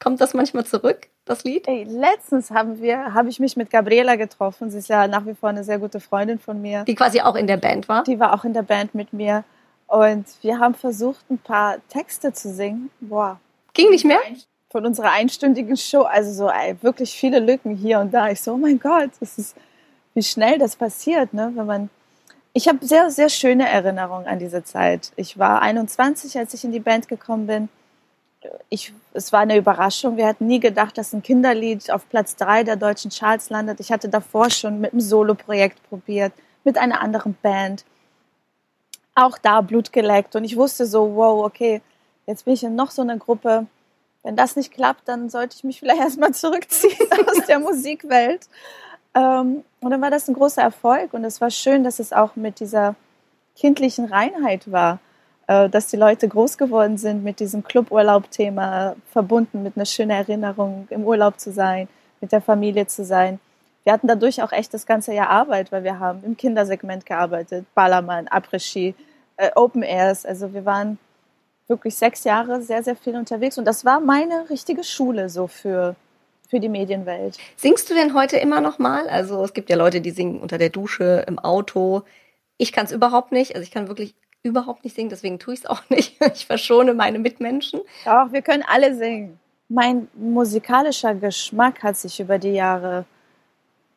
Kommt 0.03 0.19
das 0.19 0.33
manchmal 0.33 0.65
zurück, 0.65 1.07
das 1.23 1.45
Lied? 1.45 1.65
Ey, 1.65 1.85
letztens 1.85 2.51
haben 2.51 2.81
wir, 2.81 3.13
habe 3.13 3.29
ich 3.29 3.39
mich 3.39 3.55
mit 3.55 3.69
Gabriela 3.69 4.17
getroffen. 4.17 4.69
Sie 4.69 4.79
ist 4.79 4.89
ja 4.89 5.07
nach 5.07 5.25
wie 5.25 5.33
vor 5.33 5.47
eine 5.47 5.63
sehr 5.63 5.79
gute 5.79 6.01
Freundin 6.01 6.39
von 6.39 6.61
mir. 6.61 6.83
Die 6.83 6.95
quasi 6.95 7.21
auch 7.21 7.35
in 7.35 7.47
der 7.47 7.55
Band 7.55 7.87
war? 7.87 8.03
Die 8.03 8.19
war 8.19 8.33
auch 8.33 8.43
in 8.43 8.53
der 8.53 8.63
Band 8.63 8.93
mit 8.93 9.13
mir. 9.13 9.45
Und 9.87 10.25
wir 10.41 10.59
haben 10.59 10.75
versucht, 10.75 11.23
ein 11.31 11.37
paar 11.37 11.77
Texte 11.87 12.33
zu 12.33 12.53
singen. 12.53 12.89
Boah. 12.99 13.39
Ging 13.73 13.91
nicht 13.91 14.03
mehr? 14.03 14.19
Von 14.69 14.85
unserer 14.85 15.11
einstündigen 15.11 15.77
Show. 15.77 16.01
Also 16.01 16.33
so 16.33 16.49
ey, 16.49 16.75
wirklich 16.81 17.13
viele 17.13 17.39
Lücken 17.39 17.73
hier 17.73 18.01
und 18.01 18.13
da. 18.13 18.29
Ich 18.29 18.41
so, 18.41 18.55
oh 18.55 18.57
mein 18.57 18.79
Gott, 18.79 19.11
das 19.21 19.37
ist, 19.37 19.55
wie 20.15 20.23
schnell 20.23 20.57
das 20.59 20.75
passiert, 20.75 21.33
ne? 21.33 21.53
Wenn 21.55 21.65
man. 21.65 21.89
Ich 22.51 22.67
habe 22.67 22.85
sehr, 22.85 23.09
sehr 23.09 23.29
schöne 23.29 23.69
Erinnerungen 23.69 24.27
an 24.27 24.37
diese 24.37 24.65
Zeit. 24.65 25.13
Ich 25.15 25.39
war 25.39 25.61
21, 25.61 26.37
als 26.37 26.53
ich 26.53 26.65
in 26.65 26.73
die 26.73 26.81
Band 26.81 27.07
gekommen 27.07 27.47
bin. 27.47 27.69
Ich, 28.69 28.93
es 29.13 29.31
war 29.31 29.41
eine 29.41 29.57
Überraschung. 29.57 30.17
Wir 30.17 30.27
hatten 30.27 30.47
nie 30.47 30.59
gedacht, 30.59 30.97
dass 30.97 31.13
ein 31.13 31.23
Kinderlied 31.23 31.91
auf 31.91 32.07
Platz 32.09 32.35
drei 32.35 32.63
der 32.63 32.75
deutschen 32.75 33.11
Charts 33.11 33.49
landet. 33.49 33.79
Ich 33.79 33.91
hatte 33.91 34.09
davor 34.09 34.49
schon 34.49 34.81
mit 34.81 34.91
einem 34.91 35.01
Solo-Projekt 35.01 35.81
probiert, 35.89 36.33
mit 36.63 36.77
einer 36.77 37.01
anderen 37.01 37.35
Band 37.41 37.85
auch 39.15 39.37
da 39.37 39.61
Blut 39.61 39.93
geleckt. 39.93 40.35
Und 40.35 40.43
ich 40.43 40.57
wusste 40.57 40.85
so, 40.85 41.15
wow, 41.15 41.45
okay, 41.45 41.81
jetzt 42.25 42.45
bin 42.45 42.53
ich 42.53 42.63
in 42.63 42.75
noch 42.75 42.91
so 42.91 43.01
einer 43.01 43.17
Gruppe. 43.17 43.67
Wenn 44.23 44.35
das 44.35 44.55
nicht 44.55 44.71
klappt, 44.71 45.07
dann 45.07 45.29
sollte 45.29 45.55
ich 45.57 45.63
mich 45.63 45.79
vielleicht 45.79 46.01
erstmal 46.01 46.33
zurückziehen 46.33 47.09
aus 47.27 47.45
der 47.45 47.59
Musikwelt. 47.59 48.47
Ähm, 49.13 49.63
und 49.81 49.91
dann 49.91 50.01
war 50.01 50.11
das 50.11 50.27
ein 50.27 50.33
großer 50.33 50.61
Erfolg. 50.61 51.13
Und 51.13 51.23
es 51.23 51.41
war 51.41 51.51
schön, 51.51 51.83
dass 51.83 51.99
es 51.99 52.13
auch 52.13 52.35
mit 52.35 52.59
dieser 52.59 52.95
kindlichen 53.55 54.05
Reinheit 54.05 54.71
war. 54.71 54.99
Äh, 55.47 55.69
dass 55.69 55.87
die 55.87 55.97
Leute 55.97 56.27
groß 56.27 56.57
geworden 56.57 56.97
sind 56.97 57.23
mit 57.23 57.39
diesem 57.39 57.63
Cluburlaub-Thema, 57.63 58.95
verbunden 59.11 59.63
mit 59.63 59.75
einer 59.75 59.85
schönen 59.85 60.11
Erinnerung, 60.11 60.87
im 60.89 61.03
Urlaub 61.03 61.39
zu 61.39 61.51
sein, 61.51 61.87
mit 62.21 62.31
der 62.31 62.41
Familie 62.41 62.87
zu 62.87 63.03
sein 63.03 63.39
wir 63.83 63.91
hatten 63.91 64.07
dadurch 64.07 64.41
auch 64.41 64.51
echt 64.51 64.73
das 64.73 64.85
ganze 64.85 65.13
Jahr 65.13 65.29
Arbeit, 65.29 65.71
weil 65.71 65.83
wir 65.83 65.99
haben 65.99 66.23
im 66.23 66.37
Kindersegment 66.37 67.05
gearbeitet, 67.05 67.65
Ballermann, 67.75 68.27
Après-Ski, 68.27 68.95
äh, 69.37 69.51
Open 69.55 69.83
Airs. 69.83 70.25
Also 70.25 70.53
wir 70.53 70.65
waren 70.65 70.97
wirklich 71.67 71.95
sechs 71.95 72.23
Jahre 72.23 72.61
sehr, 72.61 72.83
sehr 72.83 72.95
viel 72.95 73.15
unterwegs 73.15 73.57
und 73.57 73.65
das 73.65 73.83
war 73.83 73.99
meine 73.99 74.49
richtige 74.49 74.83
Schule 74.83 75.29
so 75.29 75.47
für, 75.47 75.95
für 76.49 76.59
die 76.59 76.69
Medienwelt. 76.69 77.37
Singst 77.57 77.89
du 77.89 77.93
denn 77.93 78.13
heute 78.13 78.37
immer 78.37 78.61
noch 78.61 78.79
mal? 78.79 79.07
Also 79.09 79.43
es 79.43 79.53
gibt 79.53 79.69
ja 79.69 79.75
Leute, 79.75 80.01
die 80.01 80.11
singen 80.11 80.39
unter 80.39 80.57
der 80.57 80.69
Dusche, 80.69 81.25
im 81.27 81.39
Auto. 81.39 82.03
Ich 82.57 82.71
kann 82.71 82.85
es 82.85 82.91
überhaupt 82.91 83.31
nicht. 83.31 83.55
Also 83.55 83.63
ich 83.63 83.71
kann 83.71 83.87
wirklich 83.89 84.15
überhaupt 84.43 84.83
nicht 84.83 84.95
singen, 84.95 85.09
deswegen 85.09 85.39
tue 85.39 85.55
ich 85.55 85.61
es 85.61 85.65
auch 85.65 85.81
nicht. 85.89 86.15
Ich 86.33 86.45
verschone 86.45 86.93
meine 86.93 87.19
Mitmenschen. 87.19 87.81
Doch, 88.05 88.31
wir 88.31 88.41
können 88.41 88.63
alle 88.67 88.95
singen. 88.95 89.39
Mein 89.69 90.07
musikalischer 90.13 91.15
Geschmack 91.15 91.81
hat 91.81 91.97
sich 91.97 92.19
über 92.19 92.37
die 92.37 92.51
Jahre 92.51 93.05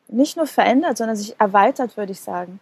nicht 0.07 0.37
nur 0.37 0.47
verändert, 0.47 0.97
sondern 0.97 1.17
sich 1.17 1.39
erweitert, 1.39 1.97
würde 1.97 2.13
ich 2.13 2.21
sagen. 2.21 2.59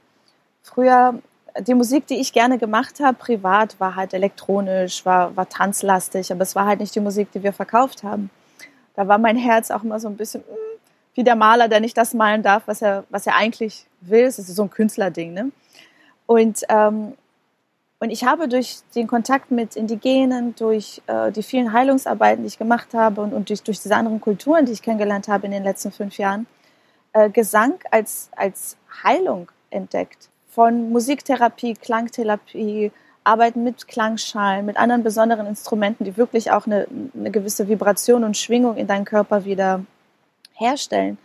Früher, 0.64 1.22
die 1.60 1.76
Musik, 1.76 2.08
die 2.08 2.20
ich 2.20 2.34
gerne 2.34 2.58
gemacht 2.58 3.00
habe, 3.00 3.18
privat, 3.18 3.80
war 3.80 3.96
halt 3.96 4.16
elektronisch, 4.16 5.06
war, 5.06 5.36
war 5.38 5.48
tanzlastig, 5.48 6.32
aber 6.32 6.42
es 6.42 6.56
war 6.56 6.66
halt 6.66 6.80
nicht 6.80 6.96
die 6.96 7.00
Musik, 7.00 7.32
die 7.32 7.44
wir 7.44 7.54
verkauft 7.54 8.04
haben. 8.04 8.32
Da 8.96 9.08
war 9.08 9.20
mein 9.20 9.38
Herz 9.38 9.70
auch 9.70 9.84
immer 9.84 10.00
so 10.00 10.08
ein 10.08 10.18
bisschen 10.18 10.42
mm, 10.42 10.80
wie 11.14 11.24
der 11.24 11.36
Maler, 11.36 11.68
der 11.68 11.80
nicht 11.80 11.96
das 11.96 12.16
malen 12.16 12.42
darf, 12.42 12.64
was 12.66 12.82
er, 12.82 13.04
was 13.10 13.28
er 13.28 13.36
eigentlich 13.36 13.86
will. 14.02 14.24
Es 14.24 14.40
ist 14.40 14.54
so 14.54 14.64
ein 14.64 14.72
Künstlerding. 14.72 15.34
Ne? 15.34 15.52
Und, 16.26 16.64
ähm, 16.68 17.14
und 18.00 18.10
ich 18.10 18.26
habe 18.26 18.48
durch 18.48 18.80
den 18.94 19.08
Kontakt 19.08 19.52
mit 19.52 19.76
Indigenen, 19.76 20.54
durch 20.56 21.02
äh, 21.08 21.32
die 21.32 21.44
vielen 21.44 21.72
Heilungsarbeiten, 21.72 22.44
die 22.44 22.48
ich 22.48 22.58
gemacht 22.58 22.94
habe 22.94 23.22
und, 23.22 23.34
und 23.34 23.50
durch, 23.50 23.64
durch 23.64 23.82
diese 23.82 23.96
anderen 23.96 24.20
Kulturen, 24.20 24.66
die 24.66 24.74
ich 24.74 24.82
kennengelernt 24.82 25.28
habe 25.28 25.46
in 25.46 25.52
den 25.52 25.64
letzten 25.64 25.92
fünf 25.92 26.18
Jahren, 26.18 26.46
äh, 27.14 27.30
Gesang 27.30 27.76
als, 27.92 28.30
als 28.36 28.78
Heilung 29.04 29.50
entdeckt. 29.70 30.30
Von 30.50 30.92
Musiktherapie, 30.92 31.74
Klangtherapie, 31.74 32.92
Arbeiten 33.24 33.64
mit 33.64 33.88
Klangschalen, 33.88 34.66
mit 34.66 34.78
anderen 34.78 35.04
besonderen 35.04 35.48
Instrumenten, 35.48 36.04
die 36.04 36.16
wirklich 36.16 36.52
auch 36.52 36.68
eine, 36.68 36.88
eine 37.18 37.32
gewisse 37.32 37.68
Vibration 37.68 38.24
und 38.24 38.38
Schwingung 38.38 38.76
in 38.78 38.88
deinen 38.88 39.06
Körper 39.06 39.46
wieder 39.46 39.84
herstellen. 40.54 41.18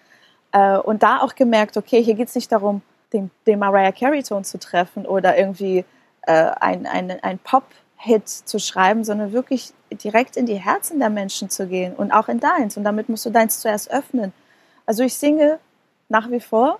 Äh, 0.53 0.79
und 0.79 1.03
da 1.03 1.19
auch 1.21 1.35
gemerkt, 1.35 1.77
okay, 1.77 2.03
hier 2.03 2.15
geht 2.15 2.29
es 2.29 2.35
nicht 2.37 2.51
darum, 2.53 2.83
den, 3.13 3.31
den 3.47 3.59
Mariah 3.59 3.93
Carey-Ton 3.93 4.45
zu 4.45 4.59
treffen 4.59 5.05
oder 5.05 5.37
irgendwie 5.37 5.85
äh, 6.31 6.53
ein, 6.61 6.87
ein, 6.87 7.11
ein 7.23 7.39
Pop-Hit 7.39 8.29
zu 8.29 8.59
schreiben, 8.59 9.05
sondern 9.05 9.33
wirklich 9.33 9.73
direkt 9.91 10.37
in 10.37 10.47
die 10.47 10.55
Herzen 10.55 10.99
der 10.99 11.11
Menschen 11.11 11.51
zu 11.51 11.67
gehen 11.67 11.95
und 11.95 12.13
auch 12.13 12.29
in 12.29 12.41
deins. 12.41 12.77
Und 12.77 12.85
damit 12.85 13.09
musst 13.09 13.27
du 13.27 13.31
deins 13.31 13.61
zuerst 13.61 13.91
öffnen. 13.91 14.33
Also 14.87 15.03
ich 15.03 15.15
singe 15.15 15.59
nach 16.09 16.31
wie 16.31 16.41
vor, 16.41 16.79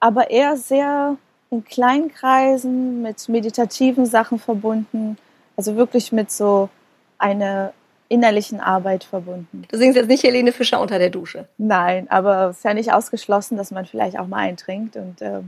aber 0.00 0.30
eher 0.30 0.56
sehr 0.56 1.16
in 1.50 1.64
kleinen 1.64 2.12
Kreisen 2.12 3.02
mit 3.02 3.28
meditativen 3.28 4.06
Sachen 4.06 4.38
verbunden, 4.38 5.16
also 5.56 5.76
wirklich 5.76 6.12
mit 6.12 6.30
so 6.30 6.68
einer 7.18 7.72
innerlichen 8.08 8.60
Arbeit 8.60 9.04
verbunden. 9.04 9.64
Du 9.70 9.76
singst 9.76 9.96
jetzt 9.96 10.08
nicht 10.08 10.22
Helene 10.22 10.52
Fischer 10.52 10.80
unter 10.80 10.98
der 10.98 11.10
Dusche. 11.10 11.46
Nein, 11.58 12.10
aber 12.10 12.48
es 12.50 12.58
ist 12.58 12.64
ja 12.64 12.74
nicht 12.74 12.92
ausgeschlossen, 12.92 13.56
dass 13.56 13.70
man 13.70 13.86
vielleicht 13.86 14.18
auch 14.18 14.26
mal 14.26 14.38
eintrinkt 14.38 14.96
und 14.96 15.20
äh, 15.20 15.40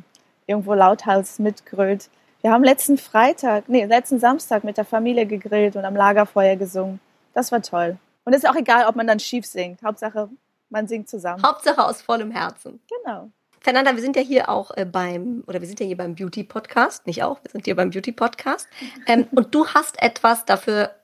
irgendwo 0.47 0.75
lauthals 0.75 1.39
mitgrölt. 1.39 2.11
Wir 2.43 2.53
haben 2.53 2.65
letzten 2.65 2.97
Freitag, 2.97 3.69
nee, 3.69 3.85
letzten 3.85 4.19
Samstag 4.19 4.65
mit 4.65 4.79
der 4.79 4.87
Familie 4.87 5.27
gegrillt 5.27 5.77
und 5.77 5.85
am 5.85 5.95
Lagerfeuer 5.95 6.57
gesungen. 6.57 6.99
Das 7.35 7.53
war 7.53 7.61
toll. 7.61 7.99
Und 8.25 8.33
es 8.33 8.45
ist 8.45 8.49
auch 8.49 8.57
egal, 8.57 8.87
ob 8.87 8.97
man 8.97 9.07
dann 9.07 9.21
schief 9.21 9.45
singt. 9.45 9.83
Hauptsache, 9.83 10.31
man 10.71 10.89
singt 10.89 11.09
zusammen. 11.09 11.43
Hauptsache 11.43 11.85
aus 11.85 12.01
vollem 12.01 12.31
Herzen. 12.31 12.81
Genau. 13.05 13.31
Fernanda, 13.61 13.95
wir 13.95 14.01
sind 14.01 14.17
ja 14.17 14.23
hier 14.23 14.49
auch 14.49 14.71
äh, 14.75 14.87
beim, 14.87 15.45
oder 15.47 15.61
wir 15.61 15.69
sind 15.69 15.81
ja 15.81 15.87
hier 15.87 15.99
beim 15.99 16.15
Beauty 16.15 16.45
Podcast, 16.45 17.07
nicht 17.07 17.23
auch, 17.23 17.45
wir 17.45 17.51
sind 17.51 17.67
hier 17.67 17.77
beim 17.77 17.91
Beauty 17.91 18.13
Podcast. 18.13 18.69
Ähm, 19.07 19.27
und 19.33 19.55
du 19.55 19.67
hast 19.67 20.03
etwas, 20.03 20.47
dafür 20.47 20.95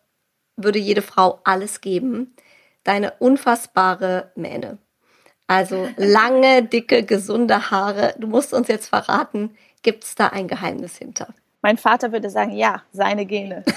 würde 0.57 0.79
jede 0.79 1.03
Frau 1.03 1.41
alles 1.45 1.83
geben. 1.83 2.35
Deine 2.85 3.13
unfassbare 3.19 4.31
Mähne. 4.37 4.79
Also 5.47 5.89
lange, 5.97 6.63
dicke, 6.63 7.03
gesunde 7.03 7.71
Haare. 7.71 8.15
Du 8.19 8.27
musst 8.27 8.55
uns 8.55 8.69
jetzt 8.69 8.89
verraten, 8.89 9.57
gibt 9.87 10.03
es 10.03 10.17
da 10.17 10.27
ein 10.27 10.49
Geheimnis 10.49 10.97
hinter? 10.97 11.29
Mein 11.63 11.79
Vater 11.79 12.11
würde 12.11 12.29
sagen, 12.29 12.51
ja, 12.53 12.83
seine 12.93 13.25
Gene. 13.25 13.65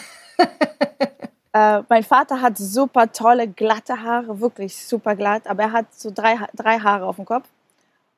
Äh, 1.52 1.82
mein 1.90 2.04
Vater 2.04 2.42
hat 2.44 2.60
super 2.60 3.12
tolle, 3.12 3.48
glatte 3.48 4.04
Haare, 4.04 4.40
wirklich 4.40 4.86
super 4.86 5.16
glatt, 5.16 5.48
aber 5.48 5.64
er 5.64 5.72
hat 5.72 5.88
so 5.96 6.12
drei, 6.12 6.38
drei 6.54 6.78
Haare 6.78 7.08
auf 7.08 7.16
dem 7.16 7.26
Kopf. 7.26 7.48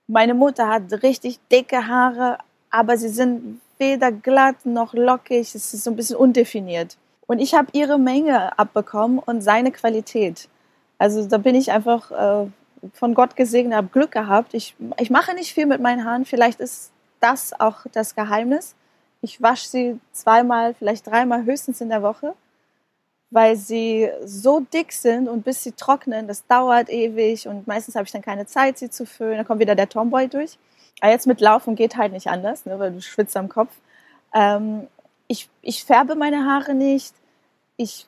Meine 0.06 0.34
Mutter 0.34 0.68
hat 0.68 0.92
richtig 1.02 1.40
dicke 1.50 1.88
Haare, 1.88 2.40
aber 2.70 2.98
sie 2.98 3.08
sind 3.08 3.62
weder 3.78 4.12
glatt 4.12 4.66
noch 4.66 4.94
lockig, 4.94 5.56
es 5.56 5.74
ist 5.74 5.86
so 5.86 5.92
ein 5.92 5.96
bisschen 5.96 6.18
undefiniert. 6.18 6.98
Und 7.26 7.40
ich 7.40 7.54
habe 7.54 7.70
ihre 7.72 7.98
Menge 7.98 8.60
abbekommen 8.60 9.20
und 9.20 9.40
seine 9.40 9.72
Qualität. 9.72 10.50
Also 10.98 11.26
da 11.26 11.38
bin 11.38 11.56
ich 11.56 11.72
einfach 11.72 12.12
äh, 12.12 12.48
von 12.92 13.14
Gott 13.14 13.38
gesegnet, 13.38 13.76
habe 13.76 13.88
Glück 13.88 14.12
gehabt. 14.12 14.54
Ich, 14.54 14.76
ich 15.00 15.10
mache 15.10 15.34
nicht 15.36 15.54
viel 15.54 15.68
mit 15.68 15.80
meinen 15.80 16.04
Haaren, 16.04 16.26
vielleicht 16.26 16.60
ist 16.60 16.92
das 17.22 17.60
auch 17.60 17.86
das 17.94 18.16
Geheimnis. 18.16 18.76
Ich 19.22 19.42
wasche 19.42 19.68
sie 19.68 20.00
zweimal, 20.12 20.74
vielleicht 20.74 21.08
dreimal 21.08 21.46
höchstens 21.46 21.80
in 21.82 21.90
der 21.90 22.02
Woche 22.02 22.34
weil 23.32 23.56
sie 23.56 24.10
so 24.26 24.60
dick 24.60 24.92
sind 24.92 25.30
und 25.30 25.44
bis 25.44 25.64
sie 25.64 25.72
trocknen, 25.72 26.28
das 26.28 26.46
dauert 26.48 26.90
ewig 26.90 27.48
und 27.48 27.66
meistens 27.66 27.96
habe 27.96 28.06
ich 28.06 28.12
dann 28.12 28.22
keine 28.22 28.46
Zeit, 28.46 28.78
sie 28.78 28.90
zu 28.90 29.06
füllen. 29.06 29.38
Dann 29.38 29.48
kommt 29.48 29.62
wieder 29.62 29.74
der 29.74 29.90
Tomboy 29.90 30.28
durch. 30.28 30.60
Aber 31.00 31.12
jetzt 31.12 31.26
mit 31.26 31.40
Laufen 31.40 31.76
geht 31.76 31.96
halt 31.96 32.12
nicht 32.12 32.28
anders, 32.28 32.66
ne, 32.66 32.78
weil 32.78 32.92
du 32.92 33.02
schwitzt 33.02 33.38
am 33.38 33.48
Kopf. 33.48 33.72
Ähm, 34.36 34.88
ich, 35.28 35.50
ich 35.62 35.86
färbe 35.86 36.16
meine 36.16 36.46
Haare 36.46 36.74
nicht. 36.74 37.16
Ich, 37.78 38.06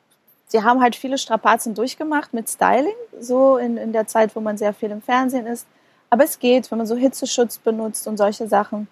sie 0.47 0.61
haben 0.61 0.81
halt 0.81 0.95
viele 0.97 1.17
Strapazen 1.17 1.73
durchgemacht 1.73 2.33
mit 2.33 2.49
Styling, 2.49 2.93
so 3.17 3.57
in, 3.57 3.77
in 3.77 3.93
der 3.93 4.07
Zeit, 4.07 4.35
wo 4.35 4.41
man 4.41 4.57
sehr 4.57 4.73
viel 4.73 4.91
im 4.91 5.01
Fernsehen 5.01 5.47
ist. 5.47 5.65
Aber 6.09 6.25
es 6.25 6.37
geht, 6.37 6.69
wenn 6.69 6.77
man 6.77 6.85
so 6.85 6.97
Hitzeschutz 6.97 7.57
benutzt 7.59 8.07
und 8.07 8.17
solche 8.17 8.47
Sachen. 8.49 8.89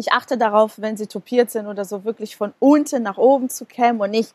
Ich 0.00 0.12
achte 0.12 0.38
darauf, 0.38 0.80
wenn 0.80 0.96
sie 0.96 1.08
topiert 1.08 1.50
sind 1.50 1.66
oder 1.66 1.84
so, 1.84 2.04
wirklich 2.04 2.34
von 2.34 2.54
unten 2.58 3.02
nach 3.02 3.18
oben 3.18 3.50
zu 3.50 3.66
kämmen 3.66 4.00
und 4.00 4.12
nicht, 4.12 4.34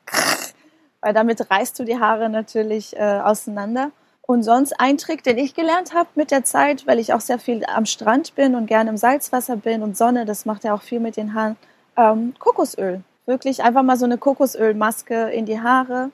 weil 1.02 1.12
damit 1.12 1.50
reißt 1.50 1.80
du 1.80 1.86
die 1.86 2.00
Haare 2.00 2.30
natürlich 2.30 2.96
äh, 2.96 3.00
auseinander. 3.00 3.90
Und 4.22 4.44
sonst 4.44 4.80
ein 4.80 5.00
Trick, 5.00 5.24
den 5.24 5.40
ich 5.40 5.56
gelernt 5.56 5.96
habe 5.96 6.10
mit 6.14 6.30
der 6.30 6.44
Zeit, 6.44 6.86
weil 6.86 7.00
ich 7.00 7.14
auch 7.14 7.20
sehr 7.20 7.40
viel 7.40 7.66
am 7.66 7.88
Strand 7.88 8.36
bin 8.36 8.54
und 8.54 8.68
gerne 8.68 8.92
im 8.92 8.98
Salzwasser 8.98 9.56
bin 9.56 9.82
und 9.82 9.98
Sonne, 9.98 10.26
das 10.26 10.46
macht 10.46 10.66
ja 10.66 10.76
auch 10.76 10.84
viel 10.84 11.00
mit 11.00 11.18
den 11.18 11.34
Haaren, 11.34 11.58
ähm, 11.98 12.36
Kokosöl. 12.38 13.02
Wirklich 13.26 13.64
einfach 13.64 13.82
mal 13.82 13.98
so 13.98 14.06
eine 14.06 14.20
Kokosölmaske 14.20 15.32
in 15.32 15.48
die 15.48 15.60
Haare 15.60 16.12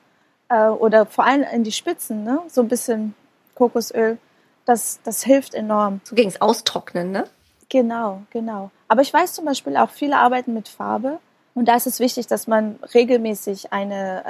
äh, 0.48 0.68
oder 0.68 1.04
vor 1.04 1.26
allem 1.26 1.44
in 1.52 1.62
die 1.62 1.72
Spitzen, 1.72 2.24
ne? 2.24 2.40
so 2.48 2.62
ein 2.62 2.68
bisschen 2.68 3.14
Kokosöl. 3.54 4.16
Das, 4.64 5.00
das 5.04 5.22
hilft 5.22 5.52
enorm. 5.52 6.00
So 6.04 6.14
gegen 6.14 6.30
das 6.30 6.40
Austrocknen, 6.40 7.10
ne? 7.10 7.24
Genau, 7.72 8.20
genau. 8.28 8.70
Aber 8.86 9.00
ich 9.00 9.10
weiß 9.10 9.32
zum 9.32 9.46
Beispiel 9.46 9.78
auch, 9.78 9.88
viele 9.88 10.18
arbeiten 10.18 10.52
mit 10.52 10.68
Farbe. 10.68 11.20
Und 11.54 11.68
da 11.68 11.74
ist 11.74 11.86
es 11.86 12.00
wichtig, 12.00 12.26
dass 12.26 12.46
man 12.46 12.78
regelmäßig 12.92 13.72
eine 13.72 14.26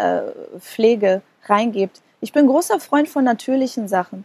äh, 0.55 0.61
Pflege 0.61 1.23
reingibt. 1.47 2.03
Ich 2.21 2.33
bin 2.33 2.47
großer 2.47 2.79
Freund 2.79 3.09
von 3.09 3.25
natürlichen 3.25 3.89
Sachen, 3.89 4.25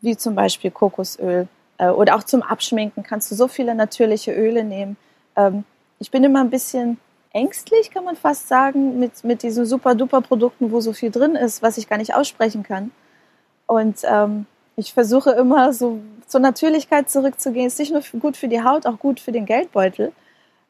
wie 0.00 0.16
zum 0.16 0.34
Beispiel 0.34 0.72
Kokosöl. 0.72 1.46
Äh, 1.78 1.90
oder 1.90 2.16
auch 2.16 2.24
zum 2.24 2.42
Abschminken 2.42 3.04
kannst 3.04 3.30
du 3.30 3.36
so 3.36 3.46
viele 3.46 3.76
natürliche 3.76 4.32
Öle 4.32 4.64
nehmen. 4.64 4.96
Ähm, 5.36 5.62
ich 6.00 6.10
bin 6.10 6.24
immer 6.24 6.40
ein 6.40 6.50
bisschen 6.50 6.98
ängstlich, 7.32 7.92
kann 7.92 8.02
man 8.02 8.16
fast 8.16 8.48
sagen, 8.48 8.98
mit, 8.98 9.22
mit 9.22 9.44
diesen 9.44 9.66
super-duper-Produkten, 9.66 10.72
wo 10.72 10.80
so 10.80 10.92
viel 10.92 11.12
drin 11.12 11.36
ist, 11.36 11.62
was 11.62 11.78
ich 11.78 11.88
gar 11.88 11.98
nicht 11.98 12.16
aussprechen 12.16 12.64
kann. 12.64 12.90
Und 13.68 13.98
ähm, 14.02 14.46
ich 14.74 14.92
versuche 14.92 15.30
immer 15.30 15.72
so 15.72 16.00
zur 16.28 16.40
Natürlichkeit 16.40 17.10
zurückzugehen. 17.10 17.66
Ist 17.66 17.78
nicht 17.78 17.92
nur 17.92 18.02
gut 18.20 18.36
für 18.36 18.48
die 18.48 18.62
Haut, 18.62 18.86
auch 18.86 18.98
gut 18.98 19.18
für 19.18 19.32
den 19.32 19.46
Geldbeutel. 19.46 20.12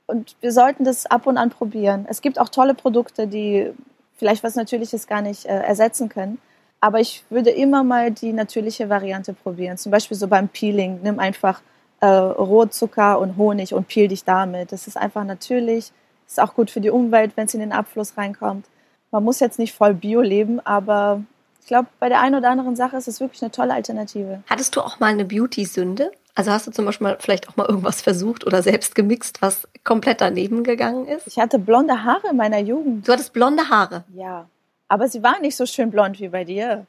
Und 0.06 0.36
wir 0.40 0.52
sollten 0.52 0.84
das 0.84 1.06
ab 1.06 1.26
und 1.26 1.36
an 1.36 1.50
probieren. 1.50 2.06
Es 2.08 2.22
gibt 2.22 2.38
auch 2.38 2.48
tolle 2.48 2.74
Produkte, 2.74 3.26
die 3.26 3.70
vielleicht 4.16 4.42
was 4.42 4.54
Natürliches 4.54 5.06
gar 5.06 5.20
nicht 5.20 5.44
äh, 5.44 5.60
ersetzen 5.60 6.08
können. 6.08 6.38
Aber 6.80 7.00
ich 7.00 7.24
würde 7.28 7.50
immer 7.50 7.82
mal 7.82 8.10
die 8.10 8.32
natürliche 8.32 8.88
Variante 8.88 9.34
probieren. 9.34 9.76
Zum 9.76 9.92
Beispiel 9.92 10.16
so 10.16 10.28
beim 10.28 10.48
Peeling. 10.48 11.00
Nimm 11.02 11.18
einfach 11.18 11.60
äh, 12.00 12.06
Rohzucker 12.06 13.18
und 13.18 13.36
Honig 13.36 13.74
und 13.74 13.88
peel 13.88 14.08
dich 14.08 14.24
damit. 14.24 14.72
Das 14.72 14.86
ist 14.86 14.96
einfach 14.96 15.24
natürlich. 15.24 15.92
Ist 16.26 16.40
auch 16.40 16.54
gut 16.54 16.70
für 16.70 16.80
die 16.80 16.90
Umwelt, 16.90 17.32
wenn 17.36 17.46
es 17.46 17.54
in 17.54 17.60
den 17.60 17.72
Abfluss 17.72 18.16
reinkommt. 18.16 18.66
Man 19.10 19.24
muss 19.24 19.40
jetzt 19.40 19.58
nicht 19.58 19.74
voll 19.74 19.94
Bio 19.94 20.20
leben, 20.20 20.60
aber 20.64 21.22
glaube, 21.68 21.88
bei 22.00 22.08
der 22.08 22.20
einen 22.20 22.34
oder 22.34 22.50
anderen 22.50 22.74
Sache 22.74 22.96
ist 22.96 23.06
es 23.08 23.20
wirklich 23.20 23.40
eine 23.42 23.52
tolle 23.52 23.74
Alternative. 23.74 24.42
Hattest 24.48 24.74
du 24.74 24.80
auch 24.80 24.98
mal 24.98 25.06
eine 25.06 25.24
Beauty-Sünde? 25.24 26.10
Also 26.34 26.50
hast 26.50 26.66
du 26.66 26.70
zum 26.70 26.84
Beispiel 26.84 27.06
mal, 27.06 27.16
vielleicht 27.20 27.48
auch 27.48 27.56
mal 27.56 27.66
irgendwas 27.66 28.00
versucht 28.00 28.46
oder 28.46 28.62
selbst 28.62 28.94
gemixt, 28.94 29.42
was 29.42 29.66
komplett 29.84 30.20
daneben 30.20 30.62
gegangen 30.62 31.06
ist? 31.06 31.26
Ich 31.26 31.38
hatte 31.38 31.58
blonde 31.58 32.04
Haare 32.04 32.28
in 32.30 32.36
meiner 32.36 32.58
Jugend. 32.58 33.06
Du 33.06 33.12
hattest 33.12 33.32
blonde 33.32 33.68
Haare? 33.68 34.04
Ja. 34.14 34.46
Aber 34.88 35.08
sie 35.08 35.22
waren 35.22 35.42
nicht 35.42 35.56
so 35.56 35.66
schön 35.66 35.90
blond 35.90 36.18
wie 36.20 36.28
bei 36.28 36.44
dir. 36.44 36.86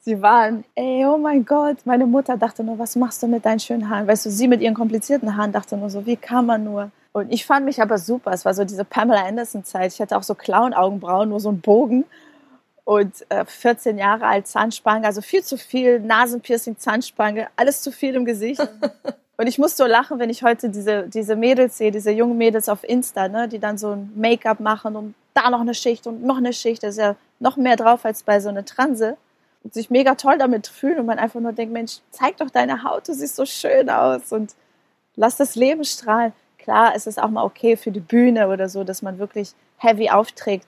Sie 0.00 0.22
waren, 0.22 0.64
ey, 0.74 1.04
oh 1.06 1.18
mein 1.18 1.44
Gott. 1.44 1.78
Meine 1.84 2.06
Mutter 2.06 2.36
dachte 2.38 2.64
nur, 2.64 2.78
was 2.78 2.96
machst 2.96 3.22
du 3.22 3.26
mit 3.26 3.44
deinen 3.44 3.60
schönen 3.60 3.90
Haaren? 3.90 4.06
Weißt 4.06 4.24
du, 4.24 4.30
sie 4.30 4.48
mit 4.48 4.60
ihren 4.62 4.74
komplizierten 4.74 5.36
Haaren 5.36 5.52
dachte 5.52 5.76
nur 5.76 5.90
so, 5.90 6.06
wie 6.06 6.16
kann 6.16 6.46
man 6.46 6.64
nur? 6.64 6.90
Und 7.12 7.32
ich 7.32 7.44
fand 7.44 7.66
mich 7.66 7.82
aber 7.82 7.98
super. 7.98 8.32
Es 8.32 8.44
war 8.44 8.54
so 8.54 8.64
diese 8.64 8.84
Pamela 8.84 9.26
Anderson-Zeit. 9.26 9.92
Ich 9.92 10.00
hatte 10.00 10.16
auch 10.16 10.22
so 10.22 10.34
Clown-Augenbrauen, 10.34 11.28
nur 11.28 11.40
so 11.40 11.50
einen 11.50 11.60
Bogen. 11.60 12.04
Und 12.88 13.26
äh, 13.28 13.44
14 13.44 13.98
Jahre 13.98 14.24
alt, 14.24 14.46
Zahnspange, 14.46 15.04
also 15.06 15.20
viel 15.20 15.44
zu 15.44 15.58
viel, 15.58 16.00
Nasenpiercing, 16.00 16.78
Zahnspange, 16.78 17.48
alles 17.54 17.82
zu 17.82 17.92
viel 17.92 18.14
im 18.14 18.24
Gesicht. 18.24 18.66
Und 19.36 19.46
ich 19.46 19.58
muss 19.58 19.76
so 19.76 19.84
lachen, 19.84 20.18
wenn 20.18 20.30
ich 20.30 20.42
heute 20.42 20.70
diese, 20.70 21.06
diese 21.06 21.36
Mädels 21.36 21.76
sehe, 21.76 21.90
diese 21.90 22.12
jungen 22.12 22.38
Mädels 22.38 22.66
auf 22.70 22.84
Insta, 22.84 23.28
ne, 23.28 23.46
die 23.46 23.58
dann 23.58 23.76
so 23.76 23.90
ein 23.90 24.10
Make-up 24.16 24.60
machen 24.60 24.96
und 24.96 25.14
da 25.34 25.50
noch 25.50 25.60
eine 25.60 25.74
Schicht 25.74 26.06
und 26.06 26.24
noch 26.24 26.38
eine 26.38 26.54
Schicht. 26.54 26.82
Das 26.82 26.92
ist 26.92 27.00
ja 27.02 27.14
noch 27.40 27.58
mehr 27.58 27.76
drauf 27.76 28.06
als 28.06 28.22
bei 28.22 28.40
so 28.40 28.48
einer 28.48 28.64
Transe. 28.64 29.18
Und 29.64 29.74
sich 29.74 29.90
mega 29.90 30.14
toll 30.14 30.38
damit 30.38 30.66
fühlen 30.66 31.00
und 31.00 31.06
man 31.06 31.18
einfach 31.18 31.40
nur 31.40 31.52
denkt, 31.52 31.74
Mensch, 31.74 31.98
zeig 32.10 32.38
doch 32.38 32.48
deine 32.48 32.84
Haut, 32.84 33.06
du 33.06 33.12
siehst 33.12 33.36
so 33.36 33.44
schön 33.44 33.90
aus 33.90 34.32
und 34.32 34.54
lass 35.14 35.36
das 35.36 35.56
Leben 35.56 35.84
strahlen. 35.84 36.32
Klar, 36.56 36.94
es 36.96 37.06
ist 37.06 37.22
auch 37.22 37.28
mal 37.28 37.44
okay 37.44 37.76
für 37.76 37.90
die 37.90 38.00
Bühne 38.00 38.48
oder 38.48 38.70
so, 38.70 38.82
dass 38.82 39.02
man 39.02 39.18
wirklich 39.18 39.52
heavy 39.76 40.08
aufträgt. 40.08 40.64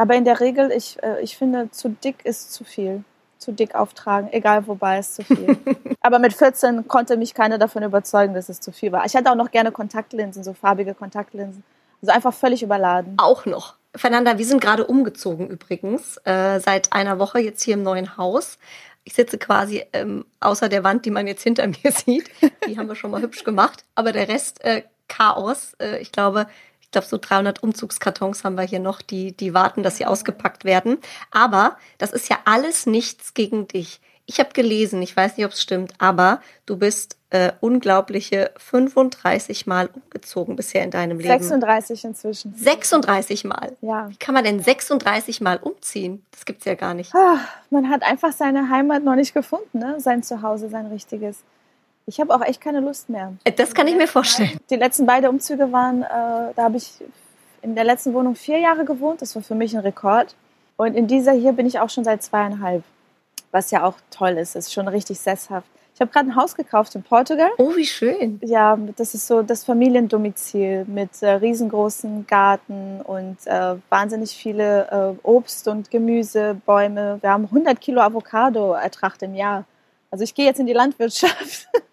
Aber 0.00 0.14
in 0.14 0.24
der 0.24 0.40
Regel, 0.40 0.72
ich, 0.72 0.96
äh, 1.02 1.20
ich 1.20 1.36
finde, 1.36 1.70
zu 1.72 1.90
dick 1.90 2.24
ist 2.24 2.54
zu 2.54 2.64
viel. 2.64 3.04
Zu 3.36 3.52
dick 3.52 3.74
auftragen, 3.74 4.32
egal 4.32 4.66
wobei 4.66 4.98
ist 4.98 5.16
zu 5.16 5.22
viel. 5.22 5.58
Aber 6.00 6.18
mit 6.18 6.32
14 6.32 6.88
konnte 6.88 7.18
mich 7.18 7.34
keiner 7.34 7.58
davon 7.58 7.82
überzeugen, 7.82 8.32
dass 8.32 8.48
es 8.48 8.60
zu 8.60 8.72
viel 8.72 8.92
war. 8.92 9.04
Ich 9.04 9.14
hatte 9.14 9.30
auch 9.30 9.34
noch 9.34 9.50
gerne 9.50 9.72
Kontaktlinsen, 9.72 10.42
so 10.42 10.54
farbige 10.54 10.94
Kontaktlinsen. 10.94 11.62
Also 12.00 12.14
einfach 12.14 12.32
völlig 12.32 12.62
überladen. 12.62 13.12
Auch 13.18 13.44
noch. 13.44 13.74
Fernanda, 13.94 14.38
wir 14.38 14.46
sind 14.46 14.62
gerade 14.62 14.86
umgezogen 14.86 15.48
übrigens, 15.48 16.16
äh, 16.24 16.60
seit 16.60 16.94
einer 16.94 17.18
Woche 17.18 17.40
jetzt 17.40 17.62
hier 17.62 17.74
im 17.74 17.82
neuen 17.82 18.16
Haus. 18.16 18.56
Ich 19.04 19.12
sitze 19.12 19.36
quasi 19.36 19.84
ähm, 19.92 20.24
außer 20.40 20.70
der 20.70 20.82
Wand, 20.82 21.04
die 21.04 21.10
man 21.10 21.26
jetzt 21.26 21.42
hinter 21.42 21.66
mir 21.66 21.92
sieht. 21.92 22.30
Die 22.66 22.78
haben 22.78 22.88
wir 22.88 22.94
schon 22.94 23.10
mal 23.10 23.20
hübsch 23.20 23.44
gemacht. 23.44 23.84
Aber 23.96 24.12
der 24.12 24.28
Rest 24.28 24.64
äh, 24.64 24.82
Chaos. 25.08 25.74
Äh, 25.78 25.98
ich 25.98 26.10
glaube, 26.10 26.46
ich 26.90 26.92
glaube, 26.92 27.06
so 27.06 27.18
300 27.18 27.62
Umzugskartons 27.62 28.42
haben 28.42 28.56
wir 28.56 28.64
hier 28.64 28.80
noch, 28.80 29.00
die, 29.00 29.30
die 29.30 29.54
warten, 29.54 29.84
dass 29.84 29.98
sie 29.98 30.06
ausgepackt 30.06 30.64
werden. 30.64 30.98
Aber 31.30 31.76
das 31.98 32.10
ist 32.10 32.28
ja 32.28 32.40
alles 32.46 32.84
nichts 32.84 33.32
gegen 33.32 33.68
dich. 33.68 34.00
Ich 34.26 34.40
habe 34.40 34.50
gelesen, 34.52 35.00
ich 35.00 35.16
weiß 35.16 35.36
nicht, 35.36 35.46
ob 35.46 35.52
es 35.52 35.62
stimmt, 35.62 35.92
aber 35.98 36.40
du 36.66 36.76
bist 36.76 37.16
äh, 37.30 37.52
unglaubliche 37.60 38.50
35 38.56 39.68
Mal 39.68 39.88
umgezogen 39.92 40.56
bisher 40.56 40.82
in 40.82 40.90
deinem 40.90 41.18
Leben. 41.18 41.28
36 41.28 42.04
inzwischen. 42.04 42.54
36 42.56 43.44
Mal? 43.44 43.76
Ja. 43.82 44.10
Wie 44.10 44.16
kann 44.16 44.34
man 44.34 44.42
denn 44.42 44.60
36 44.60 45.40
Mal 45.40 45.58
umziehen? 45.58 46.26
Das 46.32 46.44
gibt's 46.44 46.64
ja 46.64 46.74
gar 46.74 46.94
nicht. 46.94 47.14
Ah, 47.14 47.38
man 47.70 47.88
hat 47.88 48.02
einfach 48.02 48.32
seine 48.32 48.68
Heimat 48.68 49.04
noch 49.04 49.14
nicht 49.14 49.32
gefunden, 49.32 49.78
ne? 49.78 50.00
sein 50.00 50.24
Zuhause, 50.24 50.68
sein 50.68 50.86
richtiges. 50.86 51.44
Ich 52.10 52.18
habe 52.18 52.34
auch 52.34 52.42
echt 52.42 52.60
keine 52.60 52.80
Lust 52.80 53.08
mehr. 53.08 53.34
Äh, 53.44 53.52
das 53.52 53.72
kann 53.72 53.86
ich 53.86 53.94
mir 53.94 54.08
vorstellen. 54.08 54.58
Die 54.68 54.74
letzten 54.74 55.06
beiden 55.06 55.30
Umzüge 55.30 55.70
waren, 55.70 56.02
äh, 56.02 56.06
da 56.56 56.64
habe 56.64 56.76
ich 56.76 56.94
in 57.62 57.76
der 57.76 57.84
letzten 57.84 58.12
Wohnung 58.14 58.34
vier 58.34 58.58
Jahre 58.58 58.84
gewohnt. 58.84 59.22
Das 59.22 59.36
war 59.36 59.42
für 59.42 59.54
mich 59.54 59.76
ein 59.76 59.80
Rekord. 59.80 60.34
Und 60.76 60.96
in 60.96 61.06
dieser 61.06 61.30
hier 61.30 61.52
bin 61.52 61.66
ich 61.66 61.78
auch 61.78 61.88
schon 61.88 62.02
seit 62.02 62.20
zweieinhalb, 62.24 62.82
was 63.52 63.70
ja 63.70 63.84
auch 63.84 63.94
toll 64.10 64.38
ist. 64.38 64.56
Das 64.56 64.66
ist 64.66 64.72
schon 64.72 64.88
richtig 64.88 65.20
sesshaft. 65.20 65.68
Ich 65.94 66.00
habe 66.00 66.10
gerade 66.10 66.30
ein 66.30 66.34
Haus 66.34 66.56
gekauft 66.56 66.96
in 66.96 67.04
Portugal. 67.04 67.50
Oh, 67.58 67.76
wie 67.76 67.86
schön. 67.86 68.40
Ja, 68.42 68.76
das 68.96 69.14
ist 69.14 69.28
so 69.28 69.42
das 69.42 69.62
Familiendomizil 69.62 70.86
mit 70.86 71.22
äh, 71.22 71.30
riesengroßen 71.30 72.26
Garten 72.26 73.02
und 73.02 73.36
äh, 73.44 73.76
wahnsinnig 73.88 74.32
viele 74.32 75.16
äh, 75.22 75.26
Obst- 75.26 75.68
und 75.68 75.92
Gemüsebäume. 75.92 77.18
Wir 77.20 77.30
haben 77.30 77.44
100 77.44 77.80
Kilo 77.80 78.00
Avocado-Ertrag 78.00 79.22
im 79.22 79.34
Jahr. 79.36 79.64
Also 80.10 80.24
ich 80.24 80.34
gehe 80.34 80.46
jetzt 80.46 80.58
in 80.58 80.66
die 80.66 80.72
Landwirtschaft. 80.72 81.68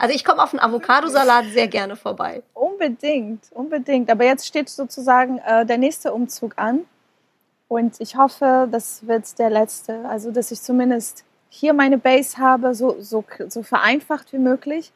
Also 0.00 0.14
ich 0.14 0.24
komme 0.24 0.42
auf 0.42 0.54
einen 0.54 0.60
Avocadosalat 0.60 1.44
sehr 1.52 1.68
gerne 1.68 1.94
vorbei. 1.94 2.42
Unbedingt, 2.54 3.52
unbedingt. 3.52 4.08
Aber 4.10 4.24
jetzt 4.24 4.46
steht 4.46 4.70
sozusagen 4.70 5.38
äh, 5.38 5.66
der 5.66 5.76
nächste 5.76 6.14
Umzug 6.14 6.54
an. 6.56 6.86
Und 7.68 8.00
ich 8.00 8.16
hoffe, 8.16 8.66
das 8.72 9.06
wird 9.06 9.38
der 9.38 9.50
letzte. 9.50 10.08
Also, 10.08 10.30
dass 10.30 10.50
ich 10.50 10.62
zumindest 10.62 11.24
hier 11.50 11.74
meine 11.74 11.98
Base 11.98 12.38
habe, 12.38 12.74
so, 12.74 12.96
so, 12.98 13.24
so 13.48 13.62
vereinfacht 13.62 14.32
wie 14.32 14.38
möglich. 14.38 14.90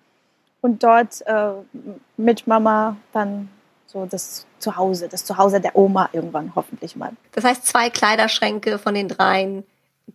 Und 0.63 0.83
dort 0.83 1.21
äh, 1.27 1.51
mit 2.17 2.47
Mama 2.47 2.97
dann 3.13 3.51
so 3.87 4.07
das 4.07 4.47
Zuhause, 4.59 5.09
das 5.09 5.27
Zuhause 5.27 5.61
der 5.61 5.77
Oma 5.77 6.09
irgendwann 6.13 6.55
hoffentlich 6.55 6.97
mal. 6.97 7.13
Das 7.33 7.45
heißt, 7.45 7.67
zwei 7.67 7.91
Kleiderschränke 7.91 8.79
von 8.79 8.95
den 8.95 9.09
dreien 9.09 9.65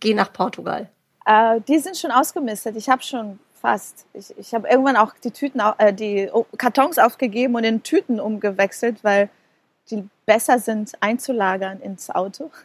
gehen 0.00 0.16
nach 0.16 0.32
Portugal. 0.32 0.88
Äh, 1.26 1.60
die 1.68 1.78
sind 1.78 1.96
schon 1.96 2.10
ausgemistet. 2.10 2.74
Ich 2.74 2.88
habe 2.88 3.02
schon 3.02 3.38
fast. 3.60 4.06
Ich, 4.12 4.36
ich 4.38 4.54
habe 4.54 4.68
irgendwann 4.68 4.96
auch 4.96 5.14
die 5.22 5.30
Tüten, 5.30 5.60
äh, 5.78 5.92
die 5.92 6.30
Kartons 6.56 6.98
aufgegeben 6.98 7.54
und 7.54 7.64
in 7.64 7.82
Tüten 7.82 8.20
umgewechselt, 8.20 9.02
weil 9.04 9.28
die 9.90 10.08
besser 10.26 10.58
sind 10.58 10.92
einzulagern 11.00 11.80
ins 11.80 12.10
Auto. 12.10 12.50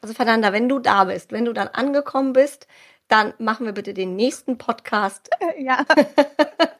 Also 0.00 0.14
Fernanda, 0.14 0.54
wenn 0.54 0.70
du 0.70 0.78
da 0.78 1.04
bist, 1.04 1.32
wenn 1.32 1.44
du 1.44 1.52
dann 1.52 1.68
angekommen 1.68 2.32
bist, 2.32 2.66
dann 3.08 3.34
machen 3.38 3.66
wir 3.66 3.74
bitte 3.74 3.92
den 3.92 4.16
nächsten 4.16 4.56
Podcast. 4.56 5.28
Ja. 5.58 5.84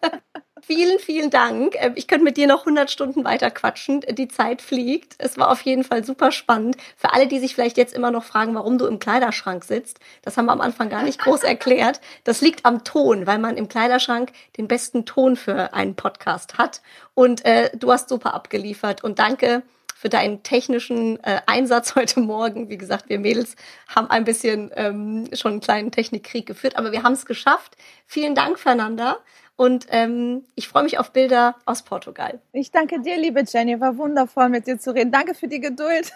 vielen, 0.62 0.98
vielen 0.98 1.30
Dank. 1.30 1.74
Ähm, 1.78 1.92
ich 1.96 2.06
könnte 2.06 2.24
mit 2.24 2.36
dir 2.36 2.46
noch 2.46 2.60
100 2.60 2.90
Stunden 2.90 3.24
weiter 3.24 3.50
quatschen. 3.50 4.00
Die 4.00 4.28
Zeit 4.28 4.62
fliegt. 4.62 5.14
Es 5.18 5.38
war 5.38 5.50
auf 5.50 5.62
jeden 5.62 5.84
Fall 5.84 6.04
super 6.04 6.32
spannend. 6.32 6.76
Für 6.96 7.12
alle, 7.12 7.26
die 7.26 7.38
sich 7.38 7.54
vielleicht 7.54 7.76
jetzt 7.76 7.94
immer 7.94 8.10
noch 8.10 8.24
fragen, 8.24 8.54
warum 8.54 8.78
du 8.78 8.86
im 8.86 8.98
Kleiderschrank 8.98 9.64
sitzt, 9.64 10.00
das 10.22 10.36
haben 10.36 10.46
wir 10.46 10.52
am 10.52 10.60
Anfang 10.60 10.88
gar 10.88 11.02
nicht 11.02 11.20
groß 11.20 11.42
erklärt. 11.42 12.00
Das 12.24 12.40
liegt 12.40 12.64
am 12.64 12.84
Ton, 12.84 13.26
weil 13.26 13.38
man 13.38 13.56
im 13.56 13.68
Kleiderschrank 13.68 14.32
den 14.56 14.68
besten 14.68 15.06
Ton 15.06 15.36
für 15.36 15.74
einen 15.74 15.94
Podcast 15.94 16.58
hat. 16.58 16.82
Und 17.14 17.44
äh, 17.44 17.70
du 17.76 17.92
hast 17.92 18.08
super 18.08 18.34
abgeliefert. 18.34 19.04
Und 19.04 19.18
danke 19.18 19.62
für 20.00 20.08
deinen 20.08 20.42
technischen 20.42 21.22
äh, 21.24 21.42
Einsatz 21.44 21.94
heute 21.96 22.20
Morgen. 22.20 22.70
Wie 22.70 22.78
gesagt, 22.78 23.10
wir 23.10 23.18
Mädels 23.18 23.54
haben 23.94 24.08
ein 24.08 24.24
bisschen 24.24 24.70
ähm, 24.74 25.28
schon 25.34 25.52
einen 25.52 25.60
kleinen 25.60 25.90
Technikkrieg 25.90 26.46
geführt, 26.46 26.76
aber 26.76 26.90
wir 26.90 27.02
haben 27.02 27.12
es 27.12 27.26
geschafft. 27.26 27.76
Vielen 28.06 28.34
Dank, 28.34 28.58
Fernanda. 28.58 29.18
Und 29.60 29.88
ähm, 29.90 30.46
ich 30.54 30.68
freue 30.68 30.84
mich 30.84 30.98
auf 30.98 31.10
Bilder 31.10 31.54
aus 31.66 31.82
Portugal. 31.82 32.40
Ich 32.54 32.70
danke 32.70 33.02
dir, 33.02 33.18
liebe 33.18 33.44
Jenny. 33.46 33.78
War 33.78 33.98
wundervoll, 33.98 34.48
mit 34.48 34.66
dir 34.66 34.78
zu 34.78 34.94
reden. 34.94 35.12
Danke 35.12 35.34
für 35.34 35.48
die 35.48 35.60
Geduld. 35.60 36.10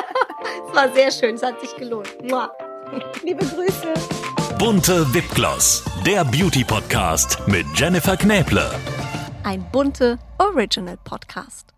es 0.68 0.76
war 0.76 0.92
sehr 0.92 1.10
schön. 1.10 1.36
Es 1.36 1.42
hat 1.42 1.58
sich 1.62 1.74
gelohnt. 1.76 2.22
Mua. 2.22 2.52
Liebe 3.24 3.42
Grüße. 3.42 3.94
Bunte 4.58 5.14
Wipgloss, 5.14 5.82
der 6.04 6.26
Beauty 6.26 6.62
Podcast 6.62 7.38
mit 7.46 7.64
Jennifer 7.74 8.18
Knäble. 8.18 8.70
Ein 9.44 9.64
bunte 9.72 10.18
Original 10.38 10.98
Podcast. 11.02 11.69